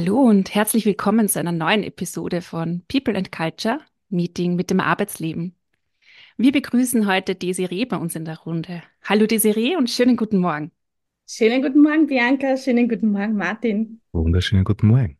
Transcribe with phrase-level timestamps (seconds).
[0.00, 3.80] Hallo und herzlich willkommen zu einer neuen Episode von People and Culture,
[4.10, 5.56] Meeting mit dem Arbeitsleben.
[6.36, 8.84] Wir begrüßen heute Desiree bei uns in der Runde.
[9.02, 10.70] Hallo Desiree und schönen guten Morgen.
[11.28, 12.56] Schönen guten Morgen, Bianca.
[12.56, 14.00] Schönen guten Morgen, Martin.
[14.12, 15.18] Wunderschönen guten Morgen.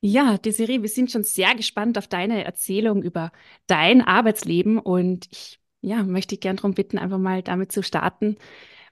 [0.00, 3.30] Ja, Desiree, wir sind schon sehr gespannt auf deine Erzählung über
[3.68, 8.36] dein Arbeitsleben und ich ja, möchte dich gern darum bitten, einfach mal damit zu starten,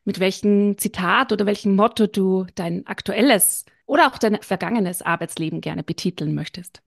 [0.04, 5.82] mit welchem Zitat oder welchem Motto du dein aktuelles oder auch dein vergangenes Arbeitsleben gerne
[5.82, 6.82] betiteln möchtest.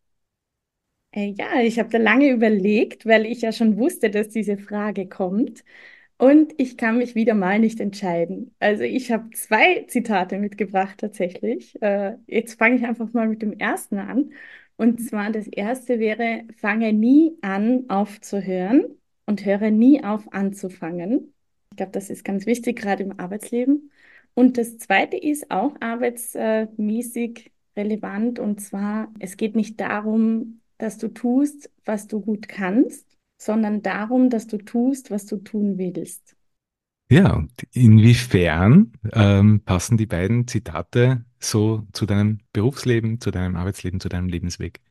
[1.12, 5.08] Äh, ja, ich habe da lange überlegt, weil ich ja schon wusste, dass diese Frage
[5.08, 5.64] kommt.
[6.20, 8.56] Und ich kann mich wieder mal nicht entscheiden.
[8.60, 11.82] Also ich habe zwei Zitate mitgebracht tatsächlich.
[11.84, 14.32] Äh, jetzt fange ich einfach mal mit dem ersten an.
[14.78, 18.86] Und zwar das erste wäre, fange nie an aufzuhören
[19.28, 21.34] und höre nie auf anzufangen.
[21.72, 23.92] Ich glaube, das ist ganz wichtig, gerade im Arbeitsleben.
[24.36, 28.40] Und das zweite ist auch arbeitsmäßig relevant.
[28.40, 34.30] Und zwar, es geht nicht darum, dass du tust, was du gut kannst, sondern darum,
[34.30, 36.36] dass du tust, was du tun willst.
[37.10, 44.00] Ja, und inwiefern ähm, passen die beiden Zitate so zu deinem Berufsleben, zu deinem Arbeitsleben,
[44.00, 44.82] zu deinem Lebensweg?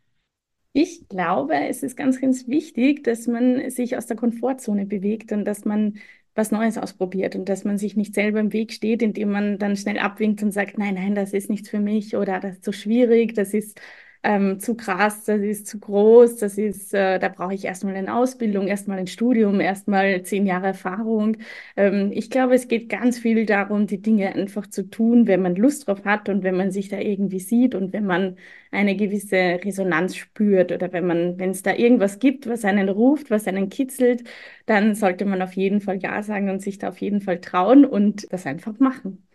[0.72, 5.44] Ich glaube, es ist ganz, ganz wichtig, dass man sich aus der Komfortzone bewegt und
[5.44, 5.98] dass man
[6.34, 9.76] was Neues ausprobiert und dass man sich nicht selber im Weg steht, indem man dann
[9.76, 12.72] schnell abwinkt und sagt, nein, nein, das ist nichts für mich oder das ist zu
[12.72, 13.80] schwierig, das ist
[14.24, 18.14] ähm, zu krass, das ist zu groß, das ist, äh, da brauche ich erstmal eine
[18.16, 21.36] Ausbildung, erstmal ein Studium, erstmal zehn Jahre Erfahrung.
[21.76, 25.56] Ähm, ich glaube, es geht ganz viel darum, die Dinge einfach zu tun, wenn man
[25.56, 28.36] Lust drauf hat und wenn man sich da irgendwie sieht und wenn man
[28.70, 33.30] eine gewisse Resonanz spürt oder wenn man, wenn es da irgendwas gibt, was einen ruft,
[33.30, 34.24] was einen kitzelt,
[34.66, 37.84] dann sollte man auf jeden Fall Ja sagen und sich da auf jeden Fall trauen
[37.84, 39.26] und das einfach machen.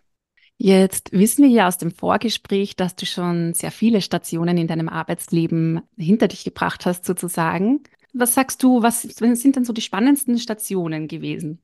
[0.62, 4.90] Jetzt wissen wir ja aus dem Vorgespräch, dass du schon sehr viele Stationen in deinem
[4.90, 7.80] Arbeitsleben hinter dich gebracht hast, sozusagen.
[8.12, 11.62] Was sagst du, was sind denn so die spannendsten Stationen gewesen?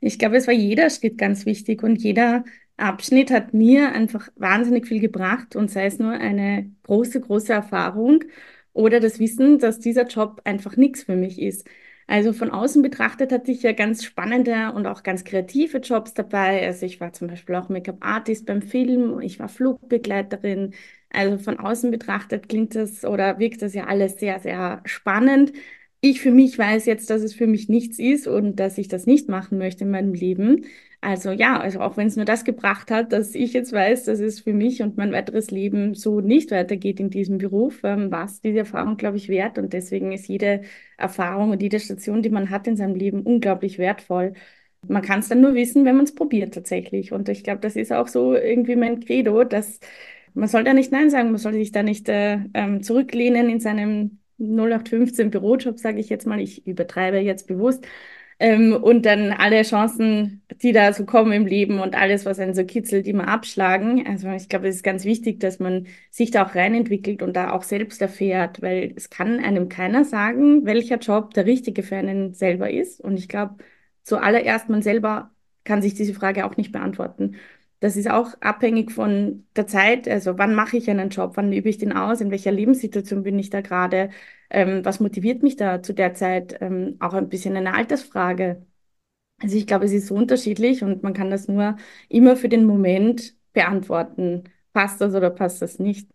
[0.00, 2.44] Ich glaube, es war jeder Schritt ganz wichtig und jeder
[2.78, 8.24] Abschnitt hat mir einfach wahnsinnig viel gebracht und sei es nur eine große, große Erfahrung
[8.72, 11.68] oder das Wissen, dass dieser Job einfach nichts für mich ist.
[12.06, 16.64] Also von außen betrachtet hatte ich ja ganz spannende und auch ganz kreative Jobs dabei.
[16.66, 20.74] Also ich war zum Beispiel auch Make-up-Artist beim Film, ich war Flugbegleiterin.
[21.10, 25.52] Also von außen betrachtet klingt das oder wirkt das ja alles sehr, sehr spannend.
[26.00, 29.06] Ich für mich weiß jetzt, dass es für mich nichts ist und dass ich das
[29.06, 30.66] nicht machen möchte in meinem Leben.
[31.04, 34.20] Also ja, also auch wenn es nur das gebracht hat, dass ich jetzt weiß, dass
[34.20, 38.26] es für mich und mein weiteres Leben so nicht weitergeht in diesem Beruf, ähm, war
[38.26, 39.58] es diese Erfahrung, glaube ich, wert.
[39.58, 40.62] Und deswegen ist jede
[40.96, 44.34] Erfahrung und jede Station, die man hat in seinem Leben, unglaublich wertvoll.
[44.86, 47.12] Man kann es dann nur wissen, wenn man es probiert tatsächlich.
[47.12, 49.80] Und ich glaube, das ist auch so irgendwie mein Credo, dass
[50.34, 53.60] man soll da nicht Nein sagen, man soll sich da nicht äh, ähm, zurücklehnen in
[53.60, 56.40] seinem 0815 Bürojob, sage ich jetzt mal.
[56.40, 57.84] Ich übertreibe jetzt bewusst
[58.42, 62.54] ähm, und dann alle Chancen, die da so kommen im Leben und alles, was einen
[62.54, 64.04] so kitzelt, immer abschlagen.
[64.06, 67.52] Also ich glaube, es ist ganz wichtig, dass man sich da auch reinentwickelt und da
[67.52, 72.34] auch selbst erfährt, weil es kann einem keiner sagen, welcher Job der richtige für einen
[72.34, 73.00] selber ist.
[73.00, 73.56] Und ich glaube,
[74.02, 75.30] zuallererst man selber
[75.62, 77.36] kann sich diese Frage auch nicht beantworten.
[77.82, 80.06] Das ist auch abhängig von der Zeit.
[80.08, 81.32] Also wann mache ich einen Job?
[81.34, 82.20] Wann übe ich den aus?
[82.20, 84.10] In welcher Lebenssituation bin ich da gerade?
[84.50, 86.56] Ähm, was motiviert mich da zu der Zeit?
[86.60, 88.64] Ähm, auch ein bisschen eine Altersfrage.
[89.40, 91.76] Also ich glaube, es ist so unterschiedlich und man kann das nur
[92.08, 94.44] immer für den Moment beantworten.
[94.72, 96.08] Passt das oder passt das nicht?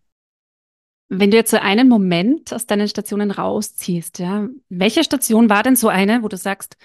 [1.10, 5.76] Wenn du jetzt so einen Moment aus deinen Stationen rausziehst, ja, welche Station war denn
[5.76, 6.78] so eine, wo du sagst,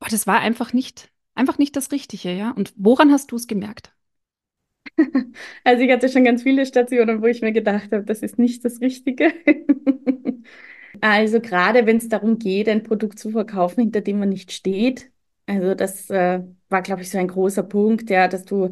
[0.00, 2.50] oh, das war einfach nicht, einfach nicht das Richtige, ja?
[2.50, 3.92] Und woran hast du es gemerkt?
[5.64, 8.64] Also ich hatte schon ganz viele Stationen, wo ich mir gedacht habe, das ist nicht
[8.64, 9.32] das Richtige.
[11.02, 15.10] Also gerade wenn es darum geht, ein Produkt zu verkaufen, hinter dem man nicht steht.
[15.46, 18.70] Also das äh, war, glaube ich, so ein großer Punkt, ja, dass du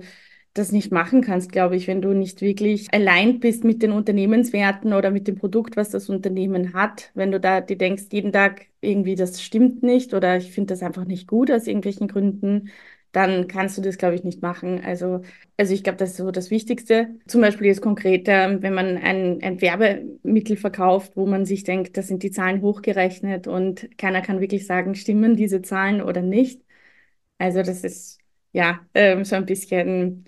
[0.55, 4.93] das nicht machen kannst, glaube ich, wenn du nicht wirklich allein bist mit den Unternehmenswerten
[4.95, 7.11] oder mit dem Produkt, was das Unternehmen hat.
[7.15, 10.83] Wenn du da die denkst, jeden Tag irgendwie, das stimmt nicht oder ich finde das
[10.83, 12.71] einfach nicht gut aus irgendwelchen Gründen,
[13.17, 14.83] dann kannst du das, glaube ich, nicht machen.
[14.85, 15.23] Also,
[15.57, 17.17] also ich glaube, das ist so das Wichtigste.
[17.27, 22.03] Zum Beispiel jetzt konkret, wenn man ein, ein Werbemittel verkauft, wo man sich denkt, da
[22.03, 26.63] sind die Zahlen hochgerechnet und keiner kann wirklich sagen, stimmen diese Zahlen oder nicht.
[27.39, 28.19] Also das ist
[28.53, 30.27] ja ähm, so ein bisschen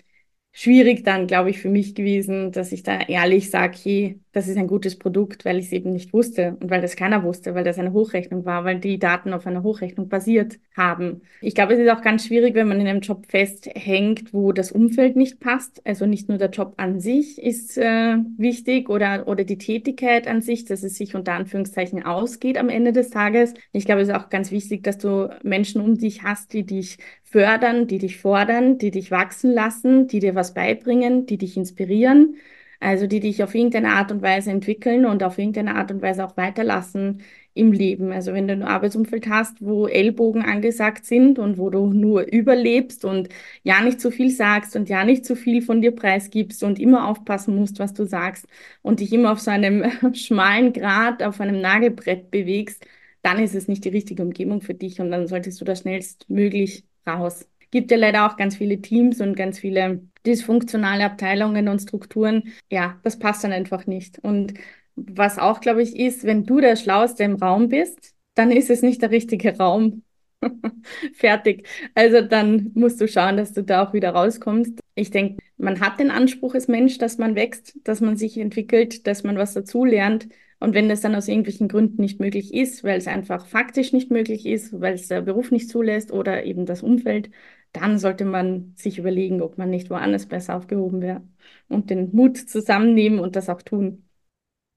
[0.57, 4.57] schwierig dann, glaube ich, für mich gewesen, dass ich da ehrlich sage, hey, das ist
[4.57, 7.63] ein gutes Produkt, weil ich es eben nicht wusste und weil das keiner wusste, weil
[7.63, 11.21] das eine Hochrechnung war, weil die Daten auf einer Hochrechnung basiert haben.
[11.41, 14.71] Ich glaube, es ist auch ganz schwierig, wenn man in einem Job festhängt, wo das
[14.71, 15.85] Umfeld nicht passt.
[15.85, 20.41] Also nicht nur der Job an sich ist äh, wichtig oder, oder die Tätigkeit an
[20.41, 23.53] sich, dass es sich unter Anführungszeichen ausgeht am Ende des Tages.
[23.73, 26.97] Ich glaube, es ist auch ganz wichtig, dass du Menschen um dich hast, die dich
[27.29, 32.37] fördern, die dich fordern, die dich wachsen lassen, die dir was beibringen, die dich inspirieren.
[32.79, 36.23] Also die dich auf irgendeine Art und Weise entwickeln und auf irgendeine Art und Weise
[36.25, 37.23] auch weiterlassen
[37.55, 38.11] im Leben.
[38.11, 43.03] Also wenn du ein Arbeitsumfeld hast, wo Ellbogen angesagt sind und wo du nur überlebst
[43.03, 43.29] und
[43.63, 47.07] ja nicht zu viel sagst und ja nicht zu viel von dir preisgibst und immer
[47.07, 48.45] aufpassen musst, was du sagst
[48.83, 49.83] und dich immer auf so einem
[50.13, 52.85] schmalen Grat, auf einem Nagelbrett bewegst,
[53.23, 56.85] dann ist es nicht die richtige Umgebung für dich und dann solltest du da schnellstmöglich
[57.07, 57.47] raus.
[57.71, 62.53] Gibt ja leider auch ganz viele Teams und ganz viele dysfunktionale Abteilungen und Strukturen.
[62.69, 64.19] Ja, das passt dann einfach nicht.
[64.19, 64.53] Und
[64.95, 68.81] was auch, glaube ich, ist, wenn du der Schlauste im Raum bist, dann ist es
[68.81, 70.03] nicht der richtige Raum.
[71.13, 71.67] Fertig.
[71.95, 74.79] Also dann musst du schauen, dass du da auch wieder rauskommst.
[74.95, 79.07] Ich denke, man hat den Anspruch als Mensch, dass man wächst, dass man sich entwickelt,
[79.07, 80.27] dass man was dazulernt.
[80.59, 84.11] Und wenn das dann aus irgendwelchen Gründen nicht möglich ist, weil es einfach faktisch nicht
[84.11, 87.29] möglich ist, weil es der Beruf nicht zulässt oder eben das Umfeld,
[87.73, 91.21] dann sollte man sich überlegen, ob man nicht woanders besser aufgehoben wäre
[91.67, 94.03] und den Mut zusammennehmen und das auch tun.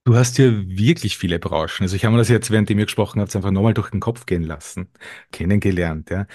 [0.03, 1.81] Du hast ja wirklich viele Branchen.
[1.83, 3.99] Also ich habe mir das jetzt, während ihr mir gesprochen habt, einfach nochmal durch den
[3.99, 4.89] Kopf gehen lassen,
[5.31, 6.09] kennengelernt.
[6.09, 6.25] Ja.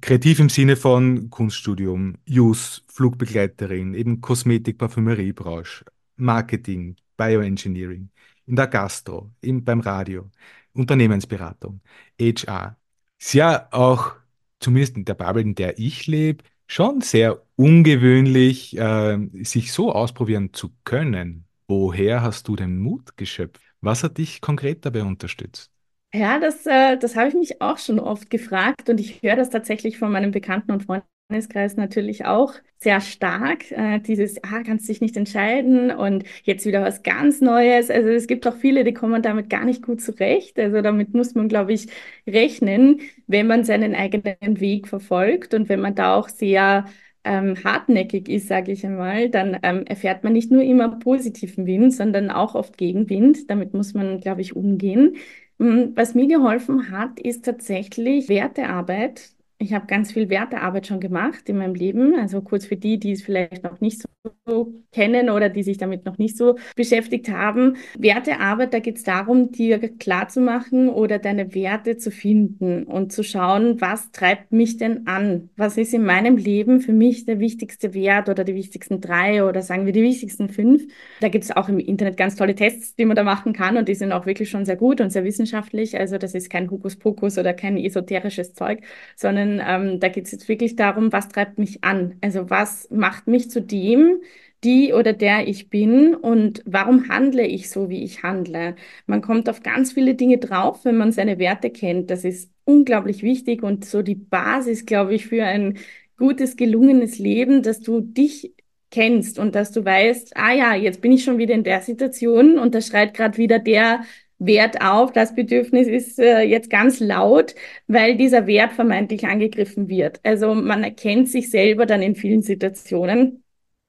[0.00, 5.84] Kreativ im Sinne von Kunststudium, Jus, Flugbegleiterin, eben Kosmetik, Parfümeriebranche,
[6.16, 8.10] Marketing, Bioengineering,
[8.46, 10.30] in der Gastro, in, beim Radio,
[10.72, 11.80] Unternehmensberatung,
[12.20, 12.76] HR.
[13.18, 14.14] Ist ja auch
[14.60, 20.52] zumindest in der Bubble, in der ich lebe, schon sehr ungewöhnlich, äh, sich so ausprobieren
[20.52, 21.46] zu können.
[21.68, 23.62] Woher hast du den Mut geschöpft?
[23.80, 25.70] Was hat dich konkret dabei unterstützt?
[26.14, 29.50] Ja, das, äh, das habe ich mich auch schon oft gefragt und ich höre das
[29.50, 33.70] tatsächlich von meinen Bekannten und Freunden Freundeskreis natürlich auch sehr stark.
[33.70, 37.90] Äh, dieses, ah, kannst dich nicht entscheiden und jetzt wieder was ganz Neues.
[37.90, 40.58] Also es gibt auch viele, die kommen damit gar nicht gut zurecht.
[40.58, 41.86] Also damit muss man, glaube ich,
[42.26, 46.84] rechnen, wenn man seinen eigenen Weg verfolgt und wenn man da auch sehr
[47.24, 51.94] ähm, hartnäckig ist, sage ich einmal, dann ähm, erfährt man nicht nur immer positiven Wind,
[51.94, 53.48] sondern auch oft Gegenwind.
[53.50, 55.16] Damit muss man, glaube ich, umgehen.
[55.58, 59.30] Hm, was mir geholfen hat, ist tatsächlich Wertearbeit
[59.62, 62.14] ich habe ganz viel Wertearbeit schon gemacht in meinem Leben.
[62.18, 64.02] Also kurz für die, die es vielleicht noch nicht
[64.44, 67.76] so kennen oder die sich damit noch nicht so beschäftigt haben.
[67.98, 73.80] Wertearbeit, da geht es darum, dir klarzumachen oder deine Werte zu finden und zu schauen,
[73.80, 75.50] was treibt mich denn an?
[75.56, 79.62] Was ist in meinem Leben für mich der wichtigste Wert oder die wichtigsten drei oder
[79.62, 80.82] sagen wir die wichtigsten fünf?
[81.20, 83.88] Da gibt es auch im Internet ganz tolle Tests, die man da machen kann und
[83.88, 85.98] die sind auch wirklich schon sehr gut und sehr wissenschaftlich.
[85.98, 88.80] Also das ist kein Hokuspokus oder kein esoterisches Zeug,
[89.16, 92.16] sondern ähm, da geht es jetzt wirklich darum, was treibt mich an?
[92.20, 94.20] Also was macht mich zu dem,
[94.64, 98.76] die oder der ich bin und warum handle ich so, wie ich handle?
[99.06, 102.10] Man kommt auf ganz viele Dinge drauf, wenn man seine Werte kennt.
[102.10, 105.78] Das ist unglaublich wichtig und so die Basis, glaube ich, für ein
[106.16, 108.54] gutes, gelungenes Leben, dass du dich
[108.90, 112.58] kennst und dass du weißt, ah ja, jetzt bin ich schon wieder in der Situation
[112.58, 114.02] und da schreit gerade wieder der
[114.46, 115.12] Wert auf.
[115.12, 117.54] Das Bedürfnis ist äh, jetzt ganz laut,
[117.86, 120.20] weil dieser Wert vermeintlich angegriffen wird.
[120.24, 123.44] Also man erkennt sich selber dann in vielen Situationen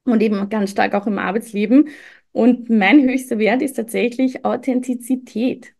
[0.06, 1.90] und eben ganz stark auch im Arbeitsleben.
[2.32, 5.74] Und mein höchster Wert ist tatsächlich Authentizität.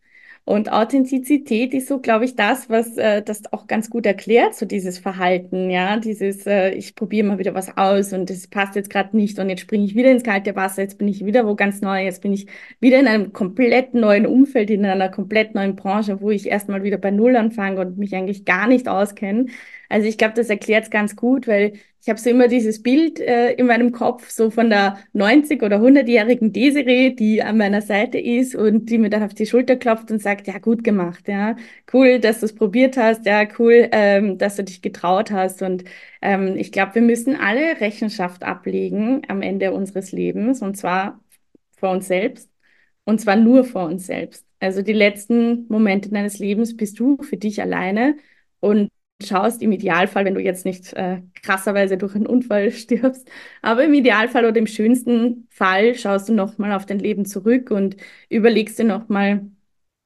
[0.46, 4.66] Und Authentizität ist so, glaube ich, das, was äh, das auch ganz gut erklärt, so
[4.66, 8.90] dieses Verhalten, ja, dieses, äh, ich probiere mal wieder was aus und es passt jetzt
[8.90, 11.56] gerade nicht und jetzt springe ich wieder ins kalte Wasser, jetzt bin ich wieder wo
[11.56, 12.48] ganz neu, jetzt bin ich
[12.82, 16.98] wieder in einem komplett neuen Umfeld, in einer komplett neuen Branche, wo ich erstmal wieder
[16.98, 19.46] bei Null anfange und mich eigentlich gar nicht auskenne.
[19.88, 21.74] Also ich glaube, das erklärt es ganz gut, weil
[22.04, 25.80] ich habe so immer dieses Bild äh, in meinem Kopf, so von der 90- oder
[25.80, 30.12] 100-jährigen Desiree, die an meiner Seite ist und die mir dann auf die Schulter klopft
[30.12, 31.56] und sagt, ja, gut gemacht, ja,
[31.94, 35.62] cool, dass du es probiert hast, ja, cool, ähm, dass du dich getraut hast.
[35.62, 35.86] Und
[36.22, 41.24] ähm, ich glaube, wir müssen alle Rechenschaft ablegen am Ende unseres Lebens und zwar
[41.78, 42.50] vor uns selbst
[43.06, 44.46] und zwar nur vor uns selbst.
[44.60, 48.18] Also die letzten Momente deines Lebens bist du für dich alleine
[48.60, 48.90] und
[49.24, 53.30] schaust im Idealfall, wenn du jetzt nicht äh, krasserweise durch einen Unfall stirbst,
[53.62, 57.98] aber im Idealfall oder im schönsten Fall schaust du nochmal auf dein Leben zurück und
[58.30, 59.50] überlegst dir nochmal,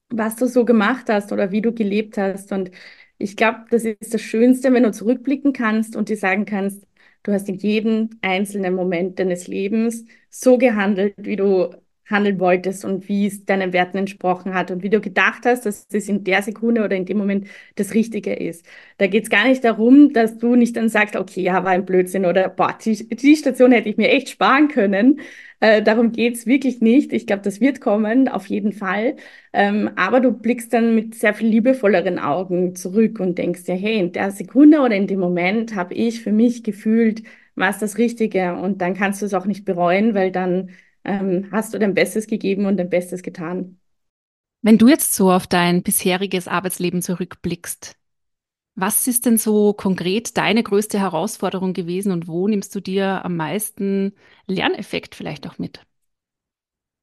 [0.10, 2.52] was du so gemacht hast oder wie du gelebt hast.
[2.52, 2.72] Und
[3.18, 6.86] ich glaube, das ist das Schönste, wenn du zurückblicken kannst und dir sagen kannst,
[7.24, 11.76] du hast in jedem einzelnen Moment deines Lebens so gehandelt, wie du
[12.10, 15.88] handeln wolltest und wie es deinen Werten entsprochen hat und wie du gedacht hast, dass
[15.88, 18.66] das in der Sekunde oder in dem Moment das Richtige ist.
[18.98, 21.86] Da geht es gar nicht darum, dass du nicht dann sagst, okay, ja, war ein
[21.86, 25.20] Blödsinn oder boah, die, die Station hätte ich mir echt sparen können.
[25.60, 27.14] Äh, darum geht's wirklich nicht.
[27.14, 29.16] Ich glaube, das wird kommen, auf jeden Fall.
[29.54, 33.98] Ähm, aber du blickst dann mit sehr viel liebevolleren Augen zurück und denkst dir, hey,
[34.00, 37.24] in der Sekunde oder in dem Moment habe ich für mich gefühlt,
[37.56, 38.56] war es das Richtige.
[38.56, 40.70] Und dann kannst du es auch nicht bereuen, weil dann
[41.08, 43.80] ähm, hast du dein Bestes gegeben und dein Bestes getan.
[44.62, 47.96] Wenn du jetzt so auf dein bisheriges Arbeitsleben zurückblickst,
[48.76, 53.36] was ist denn so konkret deine größte Herausforderung gewesen und wo nimmst du dir am
[53.38, 54.14] meisten
[54.48, 55.82] Lerneffekt vielleicht auch mit?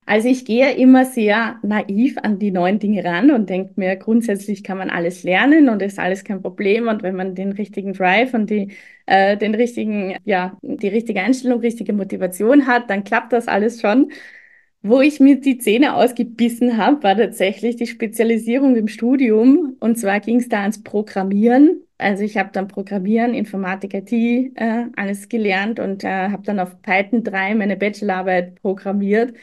[0.06, 4.62] Also ich gehe immer sehr naiv an die neuen Dinge ran und denke mir, grundsätzlich
[4.62, 6.88] kann man alles lernen und ist alles kein Problem.
[6.88, 8.72] Und wenn man den richtigen Drive und die,
[9.06, 14.10] äh, den richtigen, ja, die richtige Einstellung, richtige Motivation hat, dann klappt das alles schon.
[14.82, 19.76] Wo ich mir die Zähne ausgebissen habe, war tatsächlich die Spezialisierung im Studium.
[19.80, 21.80] Und zwar ging es da ans Programmieren.
[21.96, 26.82] Also ich habe dann Programmieren, Informatik, IT, äh, alles gelernt und äh, habe dann auf
[26.82, 29.34] Python 3 meine Bachelorarbeit programmiert.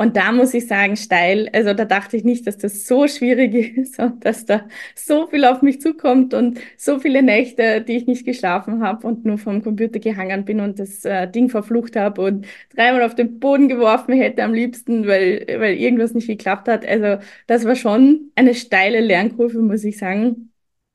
[0.00, 3.54] Und da muss ich sagen, steil, also da dachte ich nicht, dass das so schwierig
[3.76, 8.06] ist und dass da so viel auf mich zukommt und so viele Nächte, die ich
[8.06, 12.22] nicht geschlafen habe und nur vom Computer gehangen bin und das äh, Ding verflucht habe
[12.22, 16.86] und dreimal auf den Boden geworfen hätte am liebsten, weil, weil irgendwas nicht geklappt hat.
[16.86, 20.50] Also das war schon eine steile Lernkurve, muss ich sagen.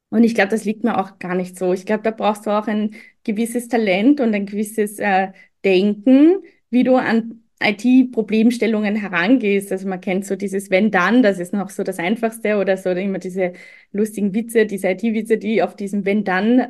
[0.09, 1.73] Und ich glaube, das liegt mir auch gar nicht so.
[1.73, 5.31] Ich glaube, da brauchst du auch ein gewisses Talent und ein gewisses äh,
[5.63, 9.71] Denken, wie du an IT-Problemstellungen herangehst.
[9.71, 12.89] Also man kennt so dieses Wenn dann, das ist noch so das Einfachste oder so
[12.89, 13.53] immer diese
[13.91, 16.67] lustigen Witze, diese IT-Witze, die auf diesem Wenn dann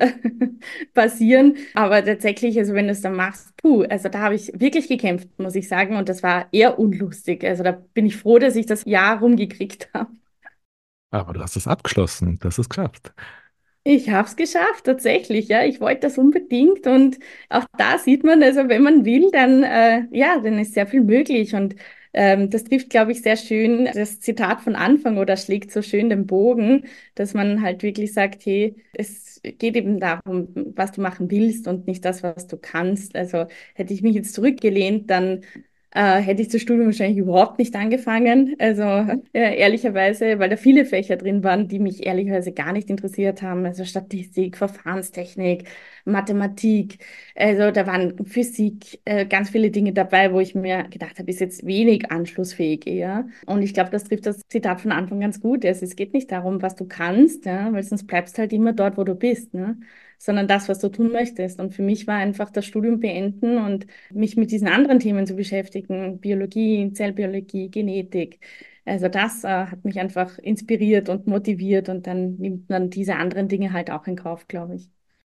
[0.94, 1.56] basieren.
[1.74, 5.28] Aber tatsächlich, also wenn du es dann machst, puh, also da habe ich wirklich gekämpft,
[5.38, 5.96] muss ich sagen.
[5.96, 7.44] Und das war eher unlustig.
[7.44, 10.10] Also da bin ich froh, dass ich das Jahr rumgekriegt habe.
[11.10, 13.12] Aber du hast es abgeschlossen und hast es geschafft.
[13.88, 15.64] Ich habe es geschafft, tatsächlich, ja.
[15.64, 20.06] Ich wollte das unbedingt und auch da sieht man, also wenn man will, dann äh,
[20.10, 21.76] ja, dann ist sehr viel möglich und
[22.12, 26.08] ähm, das trifft, glaube ich, sehr schön das Zitat von Anfang oder schlägt so schön
[26.10, 31.30] den Bogen, dass man halt wirklich sagt, hey, es geht eben darum, was du machen
[31.30, 33.14] willst und nicht das, was du kannst.
[33.14, 35.42] Also hätte ich mich jetzt zurückgelehnt, dann
[35.92, 38.54] äh, hätte ich das Studium wahrscheinlich überhaupt nicht angefangen.
[38.58, 43.42] Also äh, ehrlicherweise, weil da viele Fächer drin waren, die mich ehrlicherweise gar nicht interessiert
[43.42, 43.64] haben.
[43.64, 45.68] Also Statistik, Verfahrenstechnik,
[46.04, 46.98] Mathematik.
[47.34, 51.40] Also da waren Physik, äh, ganz viele Dinge dabei, wo ich mir gedacht habe, ist
[51.40, 53.26] jetzt wenig anschlussfähig eher.
[53.46, 55.64] Und ich glaube, das trifft das Zitat von Anfang ganz gut.
[55.64, 58.96] Also es geht nicht darum, was du kannst, ja, weil sonst bleibst halt immer dort,
[58.98, 59.54] wo du bist.
[59.54, 59.78] Ne?
[60.18, 61.60] Sondern das, was du tun möchtest.
[61.60, 65.34] Und für mich war einfach das Studium beenden und mich mit diesen anderen Themen zu
[65.36, 68.40] beschäftigen, Biologie, Zellbiologie, Genetik.
[68.84, 73.48] Also das äh, hat mich einfach inspiriert und motiviert und dann nimmt man diese anderen
[73.48, 74.88] Dinge halt auch in Kauf, glaube ich.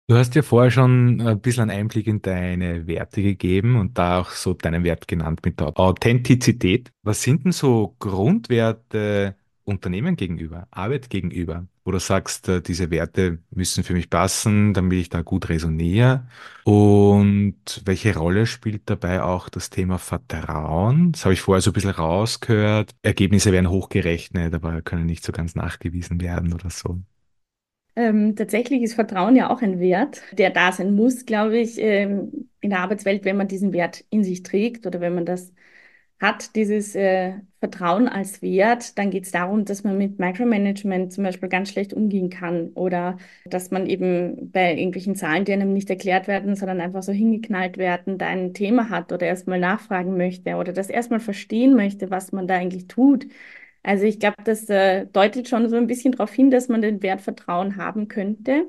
[0.07, 4.19] Du hast ja vorher schon ein bisschen einen Einblick in deine Werte gegeben und da
[4.19, 6.91] auch so deinen Wert genannt mit der Authentizität.
[7.03, 13.39] Was sind denn so Grundwerte, Unternehmen gegenüber, Arbeit gegenüber, wo du sagst, äh, diese Werte
[13.51, 16.27] müssen für mich passen, damit ich da gut resoniere?
[16.63, 17.55] Und
[17.85, 21.11] welche Rolle spielt dabei auch das Thema Vertrauen?
[21.13, 22.91] Das habe ich vorher so ein bisschen rausgehört.
[23.01, 26.99] Ergebnisse werden hochgerechnet, aber können nicht so ganz nachgewiesen werden oder so.
[27.95, 32.49] Ähm, tatsächlich ist Vertrauen ja auch ein Wert, der da sein muss, glaube ich, ähm,
[32.59, 35.53] in der Arbeitswelt, wenn man diesen Wert in sich trägt oder wenn man das
[36.23, 41.23] hat dieses äh, Vertrauen als Wert, dann geht es darum, dass man mit Micromanagement zum
[41.25, 45.89] Beispiel ganz schlecht umgehen kann oder dass man eben bei irgendwelchen Zahlen, die einem nicht
[45.89, 50.55] erklärt werden, sondern einfach so hingeknallt werden, da ein Thema hat oder erstmal nachfragen möchte
[50.55, 53.27] oder das erstmal verstehen möchte, was man da eigentlich tut.
[53.83, 57.01] Also ich glaube, das äh, deutet schon so ein bisschen darauf hin, dass man den
[57.03, 58.67] Wert Vertrauen haben könnte.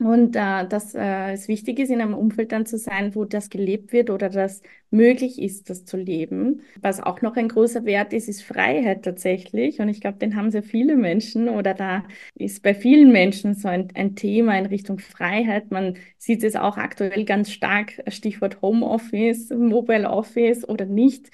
[0.00, 3.50] Und äh, dass äh, es wichtig ist, in einem Umfeld dann zu sein, wo das
[3.50, 6.62] gelebt wird oder das möglich ist, das zu leben.
[6.80, 9.80] Was auch noch ein großer Wert ist, ist Freiheit tatsächlich.
[9.80, 12.04] Und ich glaube, den haben sehr viele Menschen oder da
[12.36, 15.72] ist bei vielen Menschen so ein, ein Thema in Richtung Freiheit.
[15.72, 21.28] Man sieht es auch aktuell ganz stark, Stichwort Homeoffice, Mobile Office oder nicht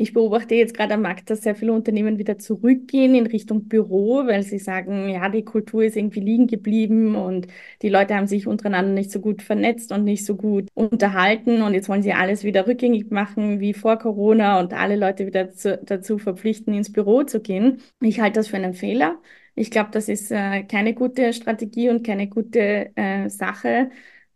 [0.00, 4.24] Ich beobachte jetzt gerade am Markt, dass sehr viele Unternehmen wieder zurückgehen in Richtung Büro,
[4.26, 7.48] weil sie sagen, ja, die Kultur ist irgendwie liegen geblieben und
[7.82, 11.74] die Leute haben sich untereinander nicht so gut vernetzt und nicht so gut unterhalten und
[11.74, 15.76] jetzt wollen sie alles wieder rückgängig machen wie vor Corona und alle Leute wieder zu,
[15.78, 17.80] dazu verpflichten, ins Büro zu gehen.
[18.00, 19.20] Ich halte das für einen Fehler.
[19.56, 23.90] Ich glaube, das ist äh, keine gute Strategie und keine gute äh, Sache.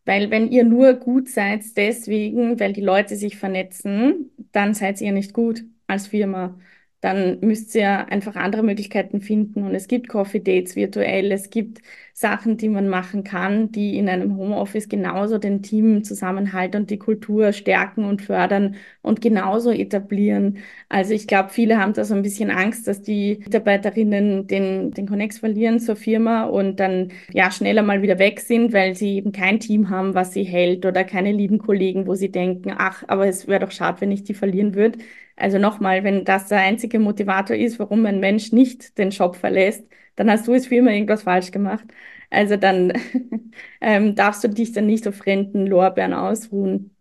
[0.04, 5.12] Weil wenn ihr nur gut seid deswegen, weil die Leute sich vernetzen, dann seid ihr
[5.12, 6.58] nicht gut als Firma
[7.02, 9.64] dann müsst ihr einfach andere Möglichkeiten finden.
[9.64, 11.82] Und es gibt Coffee Dates virtuell, es gibt
[12.14, 17.52] Sachen, die man machen kann, die in einem Homeoffice genauso den Teamzusammenhalt und die Kultur
[17.52, 20.58] stärken und fördern und genauso etablieren.
[20.88, 25.08] Also ich glaube, viele haben da so ein bisschen Angst, dass die Mitarbeiterinnen den, den
[25.08, 29.32] Connex verlieren zur Firma und dann ja schneller mal wieder weg sind, weil sie eben
[29.32, 33.26] kein Team haben, was sie hält oder keine lieben Kollegen, wo sie denken, ach, aber
[33.26, 34.98] es wäre doch schade, wenn ich die verlieren würde.
[35.42, 39.84] Also nochmal, wenn das der einzige Motivator ist, warum ein Mensch nicht den Job verlässt,
[40.14, 41.84] dann hast du als Firma irgendwas falsch gemacht.
[42.30, 42.92] Also dann
[43.80, 46.96] ähm, darfst du dich dann nicht auf fremden Lorbeeren ausruhen.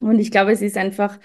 [0.00, 1.18] Und ich glaube, es ist einfach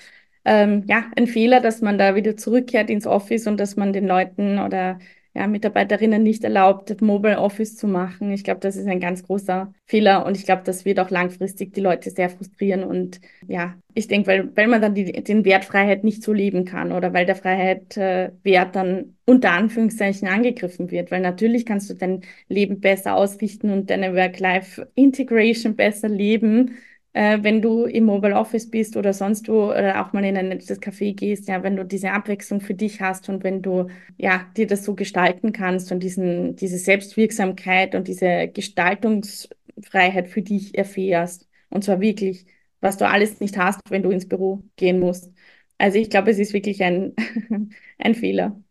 [0.45, 4.07] ähm, ja ein Fehler, dass man da wieder zurückkehrt ins Office und dass man den
[4.07, 4.99] Leuten oder
[5.37, 8.31] ja, Mitarbeiterinnen nicht erlaubt, Mobile Office zu machen.
[8.31, 11.73] Ich glaube, das ist ein ganz großer Fehler und ich glaube, das wird auch langfristig
[11.73, 12.83] die Leute sehr frustrieren.
[12.83, 16.65] Und ja, ich denke, weil, weil man dann die, den Wert Freiheit nicht so leben
[16.65, 21.11] kann oder weil der Freiheit äh, Wert dann unter Anführungszeichen angegriffen wird.
[21.11, 26.77] Weil natürlich kannst du dein Leben besser ausrichten und deine Work-Life-Integration besser leben,
[27.17, 30.49] äh, wenn du im Mobile Office bist oder sonst wo oder auch mal in ein
[30.49, 34.45] nettes Café gehst, ja, wenn du diese Abwechslung für dich hast und wenn du ja
[34.55, 41.47] dir das so gestalten kannst und diesen, diese Selbstwirksamkeit und diese Gestaltungsfreiheit für dich erfährst.
[41.69, 42.45] Und zwar wirklich,
[42.81, 45.31] was du alles nicht hast, wenn du ins Büro gehen musst.
[45.79, 47.15] Also ich glaube, es ist wirklich ein,
[47.97, 48.61] ein Fehler.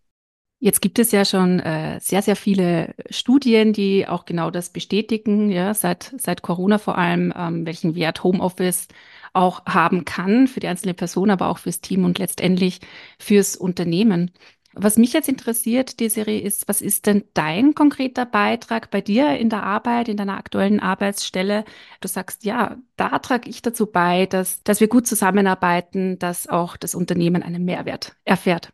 [0.59, 5.51] Jetzt gibt es ja schon äh, sehr, sehr viele Studien, die auch genau das bestätigen,
[5.51, 8.89] ja, seit, seit Corona vor allem, ähm, welchen Wert Homeoffice
[9.35, 12.81] auch haben kann für die einzelne Person, aber auch fürs Team und letztendlich
[13.19, 14.31] fürs Unternehmen.
[14.73, 19.49] Was mich jetzt interessiert, Desiree, ist, was ist denn dein konkreter Beitrag bei dir in
[19.51, 21.65] der Arbeit, in deiner aktuellen Arbeitsstelle?
[22.01, 26.77] Du sagst, ja, da trage ich dazu bei, dass, dass wir gut zusammenarbeiten, dass auch
[26.77, 28.73] das Unternehmen einen Mehrwert erfährt.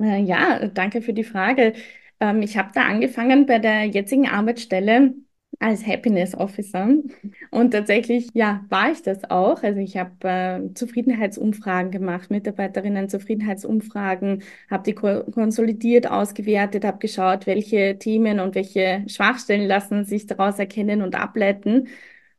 [0.00, 1.74] Äh, ja, danke für die Frage.
[2.20, 5.14] Ähm, ich habe da angefangen bei der jetzigen Arbeitsstelle
[5.60, 6.88] als Happiness Officer
[7.52, 9.62] und tatsächlich, ja, war ich das auch.
[9.62, 17.46] Also ich habe äh, Zufriedenheitsumfragen gemacht, Mitarbeiterinnen Zufriedenheitsumfragen, habe die ko konsolidiert, ausgewertet, habe geschaut,
[17.46, 21.86] welche Themen und welche Schwachstellen lassen sich daraus erkennen und ableiten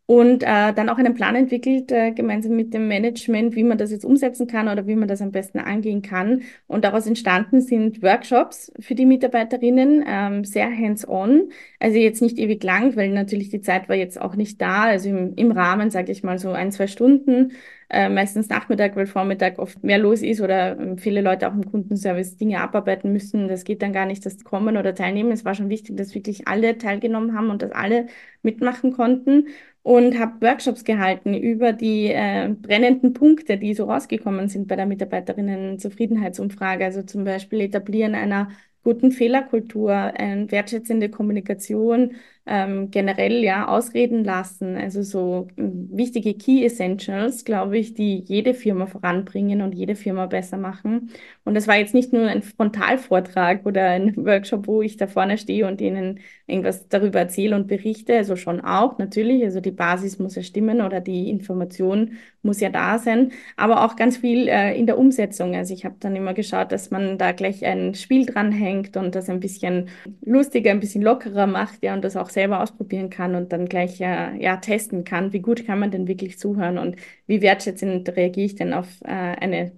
[0.08, 3.92] und äh, dann auch einen Plan entwickelt, äh, gemeinsam mit dem Management, wie man das
[3.92, 6.44] jetzt umsetzen kann oder wie man das am besten angehen kann.
[6.68, 12.64] Und daraus entstanden sind Workshops für die Mitarbeiterinnen, ähm, sehr hands-on, also jetzt nicht ewig
[12.64, 16.12] lang, weil natürlich die Zeit war jetzt auch nicht da, also im, im Rahmen, sage
[16.12, 17.54] ich mal, so ein, zwei Stunden,
[17.90, 21.70] äh, meistens Nachmittag, weil Vormittag oft mehr los ist oder äh, viele Leute auch im
[21.70, 23.48] Kundenservice Dinge abarbeiten müssen.
[23.48, 25.32] Das geht dann gar nicht, dass kommen oder teilnehmen.
[25.32, 28.08] Es war schon wichtig, dass wirklich alle teilgenommen haben und dass alle
[28.42, 29.48] mitmachen konnten
[29.86, 34.88] und habe Workshops gehalten über die äh, brennenden Punkte, die so rausgekommen sind bei der
[34.88, 36.84] Mitarbeiterinnen-Zufriedenheitsumfrage.
[36.86, 38.50] Also zum Beispiel Etablieren einer
[38.84, 42.16] guten Fehlerkultur, eine wertschätzende Kommunikation,
[42.48, 44.76] ähm, generell ja ausreden lassen.
[44.78, 50.28] Also so ähm, wichtige Key Essentials, glaube ich, die jede Firma voranbringen und jede Firma
[50.28, 51.10] besser machen.
[51.44, 55.38] Und das war jetzt nicht nur ein Frontalvortrag oder ein Workshop, wo ich da vorne
[55.38, 58.16] stehe und ihnen irgendwas darüber erzähle und berichte.
[58.16, 59.44] Also schon auch natürlich.
[59.44, 63.32] Also die Basis muss ja stimmen oder die Information muss ja da sein.
[63.58, 65.56] Aber auch ganz viel äh, in der Umsetzung.
[65.56, 69.30] Also ich habe dann immer geschaut, dass man da gleich ein Spiel dranhängt und das
[69.30, 69.90] ein bisschen
[70.22, 73.98] lustiger, ein bisschen lockerer macht, ja, und das auch selber ausprobieren kann und dann gleich
[74.00, 78.46] ja, ja testen kann, wie gut kann man denn wirklich zuhören und wie wertschätzend reagiere
[78.46, 79.72] ich denn auf äh, eine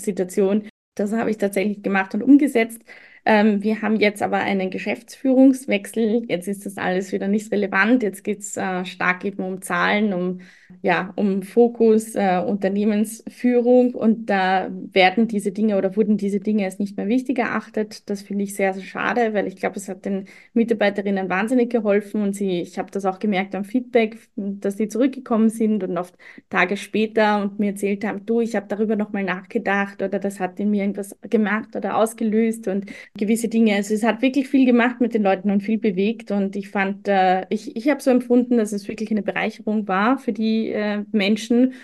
[0.00, 0.68] Situation.
[0.94, 2.82] Das habe ich tatsächlich gemacht und umgesetzt.
[3.26, 6.24] Ähm, wir haben jetzt aber einen Geschäftsführungswechsel.
[6.28, 8.02] Jetzt ist das alles wieder nicht relevant.
[8.02, 10.40] Jetzt geht es äh, stark eben um Zahlen, um,
[10.82, 13.94] ja, um Fokus, äh, Unternehmensführung.
[13.94, 18.08] Und da werden diese Dinge oder wurden diese Dinge als nicht mehr wichtig erachtet.
[18.10, 22.22] Das finde ich sehr, sehr schade, weil ich glaube, es hat den Mitarbeiterinnen wahnsinnig geholfen.
[22.22, 26.14] Und sie, ich habe das auch gemerkt am Feedback, dass sie zurückgekommen sind und oft
[26.50, 30.60] Tage später und mir erzählt haben, du, ich habe darüber nochmal nachgedacht oder das hat
[30.60, 32.68] in mir irgendwas gemerkt oder ausgelöst.
[32.68, 33.74] Und gewisse Dinge.
[33.74, 37.08] Also es hat wirklich viel gemacht mit den Leuten und viel bewegt und ich fand,
[37.08, 41.04] äh, ich, ich habe so empfunden, dass es wirklich eine Bereicherung war für die äh,
[41.12, 41.74] Menschen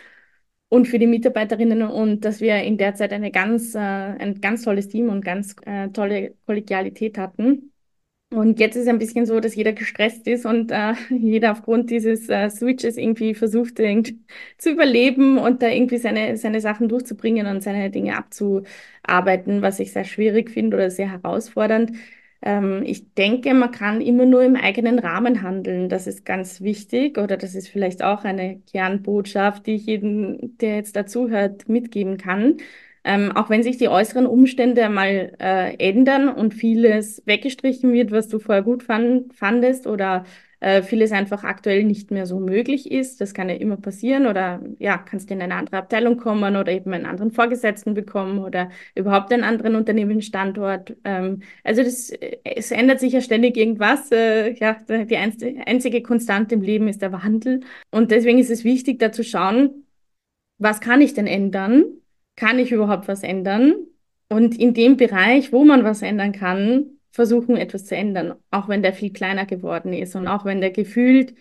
[0.69, 4.63] und für die Mitarbeiterinnen und dass wir in der Zeit eine ganz, äh, ein ganz
[4.63, 7.73] tolles Team und ganz äh, tolle Kollegialität hatten.
[8.33, 11.91] Und jetzt ist es ein bisschen so, dass jeder gestresst ist und äh, jeder aufgrund
[11.91, 14.21] dieses äh, Switches irgendwie versucht, irgendwie
[14.59, 19.93] zu überleben und da irgendwie seine, seine Sachen durchzubringen und seine Dinge abzuarbeiten, was ich
[19.93, 21.93] sehr schwierig finde oder sehr herausfordernd.
[22.43, 25.89] Ähm, ich denke, man kann immer nur im eigenen Rahmen handeln.
[25.89, 30.77] Das ist ganz wichtig oder das ist vielleicht auch eine Kernbotschaft, die ich jedem, der
[30.77, 32.57] jetzt dazuhört, mitgeben kann.
[33.05, 38.29] Ähm, auch wenn sich die äußeren Umstände mal äh, ändern und vieles weggestrichen wird, was
[38.29, 40.25] du vorher gut fand, fandest oder
[40.61, 43.21] äh, vieles einfach aktuell nicht mehr so möglich ist.
[43.21, 46.93] Das kann ja immer passieren oder ja, kannst in eine andere Abteilung kommen oder eben
[46.93, 50.97] einen anderen Vorgesetzten bekommen oder überhaupt einen anderen Unternehmensstandort.
[51.05, 54.13] Ähm, also das, äh, es ändert sich ja ständig irgendwas.
[54.13, 58.99] Äh, ja, die einzige Konstante im Leben ist der Wandel und deswegen ist es wichtig,
[58.99, 59.87] da zu schauen,
[60.59, 61.85] was kann ich denn ändern?
[62.37, 63.75] Kann ich überhaupt was ändern?
[64.29, 68.83] Und in dem Bereich, wo man was ändern kann, versuchen, etwas zu ändern, auch wenn
[68.83, 71.35] der viel kleiner geworden ist und auch wenn der gefühlt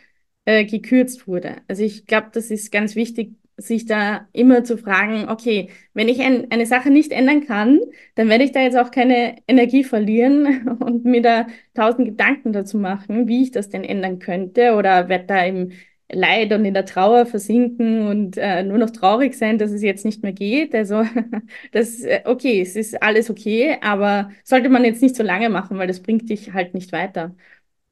[0.45, 1.57] äh, gekürzt wurde.
[1.67, 6.21] Also ich glaube, das ist ganz wichtig, sich da immer zu fragen, okay, wenn ich
[6.21, 7.79] ein, eine Sache nicht ändern kann,
[8.15, 12.77] dann werde ich da jetzt auch keine Energie verlieren und mir da tausend Gedanken dazu
[12.77, 15.71] machen, wie ich das denn ändern könnte oder werde da im
[16.11, 20.05] Leid und in der Trauer versinken und äh, nur noch traurig sein, dass es jetzt
[20.05, 20.73] nicht mehr geht.
[20.75, 21.03] Also
[21.71, 25.77] das, äh, okay, es ist alles okay, aber sollte man jetzt nicht so lange machen,
[25.77, 27.35] weil das bringt dich halt nicht weiter.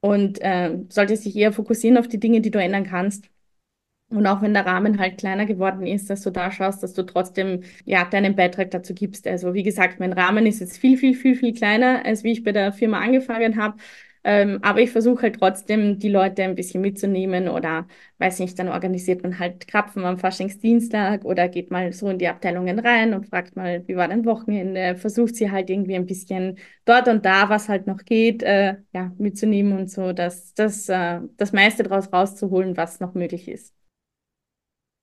[0.01, 3.29] Und äh, sollte sich eher fokussieren auf die Dinge, die du ändern kannst.
[4.09, 7.03] Und auch wenn der Rahmen halt kleiner geworden ist, dass du da schaust, dass du
[7.03, 9.27] trotzdem ja deinen Beitrag dazu gibst.
[9.27, 12.43] Also wie gesagt, mein Rahmen ist jetzt viel, viel, viel, viel kleiner, als wie ich
[12.43, 13.77] bei der Firma angefangen habe.
[14.29, 17.87] Ähm, aber ich versuche halt trotzdem, die Leute ein bisschen mitzunehmen oder,
[18.19, 22.27] weiß nicht, dann organisiert man halt Krapfen am Faschingsdienstag oder geht mal so in die
[22.27, 26.57] Abteilungen rein und fragt mal, wie war dein Wochenende, versucht sie halt irgendwie ein bisschen
[26.85, 31.21] dort und da, was halt noch geht, äh, ja, mitzunehmen und so, dass das, äh,
[31.37, 33.73] das meiste daraus rauszuholen, was noch möglich ist.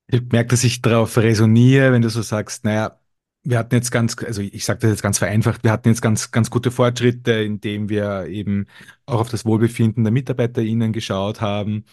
[0.07, 2.99] Ich merke, dass ich darauf resoniere, wenn du so sagst, naja,
[3.45, 6.31] wir hatten jetzt ganz, also ich sage das jetzt ganz vereinfacht, wir hatten jetzt ganz,
[6.31, 8.65] ganz gute Fortschritte, indem wir eben
[9.05, 11.85] auch auf das Wohlbefinden der MitarbeiterInnen geschaut haben.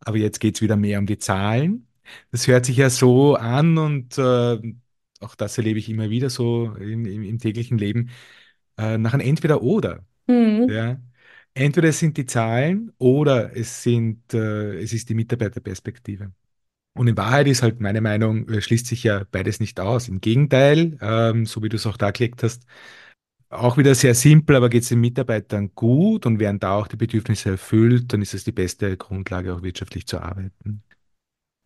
[0.00, 1.86] Aber jetzt geht es wieder mehr um die Zahlen.
[2.32, 4.58] Das hört sich ja so an und äh,
[5.20, 8.10] auch das erlebe ich immer wieder so im, im, im täglichen Leben,
[8.78, 10.04] äh, nach einem Entweder-Oder.
[10.26, 10.68] Mhm.
[10.68, 11.00] Ja.
[11.54, 16.32] Entweder es sind die Zahlen oder es sind, äh, es ist die Mitarbeiterperspektive.
[16.96, 20.08] Und in Wahrheit ist halt meine Meinung, äh, schließt sich ja beides nicht aus.
[20.08, 22.64] Im Gegenteil, ähm, so wie du es auch dargelegt hast,
[23.48, 26.96] auch wieder sehr simpel, aber geht es den Mitarbeitern gut und werden da auch die
[26.96, 30.82] Bedürfnisse erfüllt, dann ist es die beste Grundlage, auch wirtschaftlich zu arbeiten.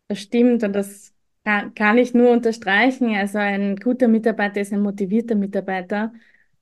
[0.07, 1.13] Das stimmt und das
[1.43, 3.15] kann ich nur unterstreichen.
[3.15, 6.13] Also ein guter Mitarbeiter ist ein motivierter Mitarbeiter.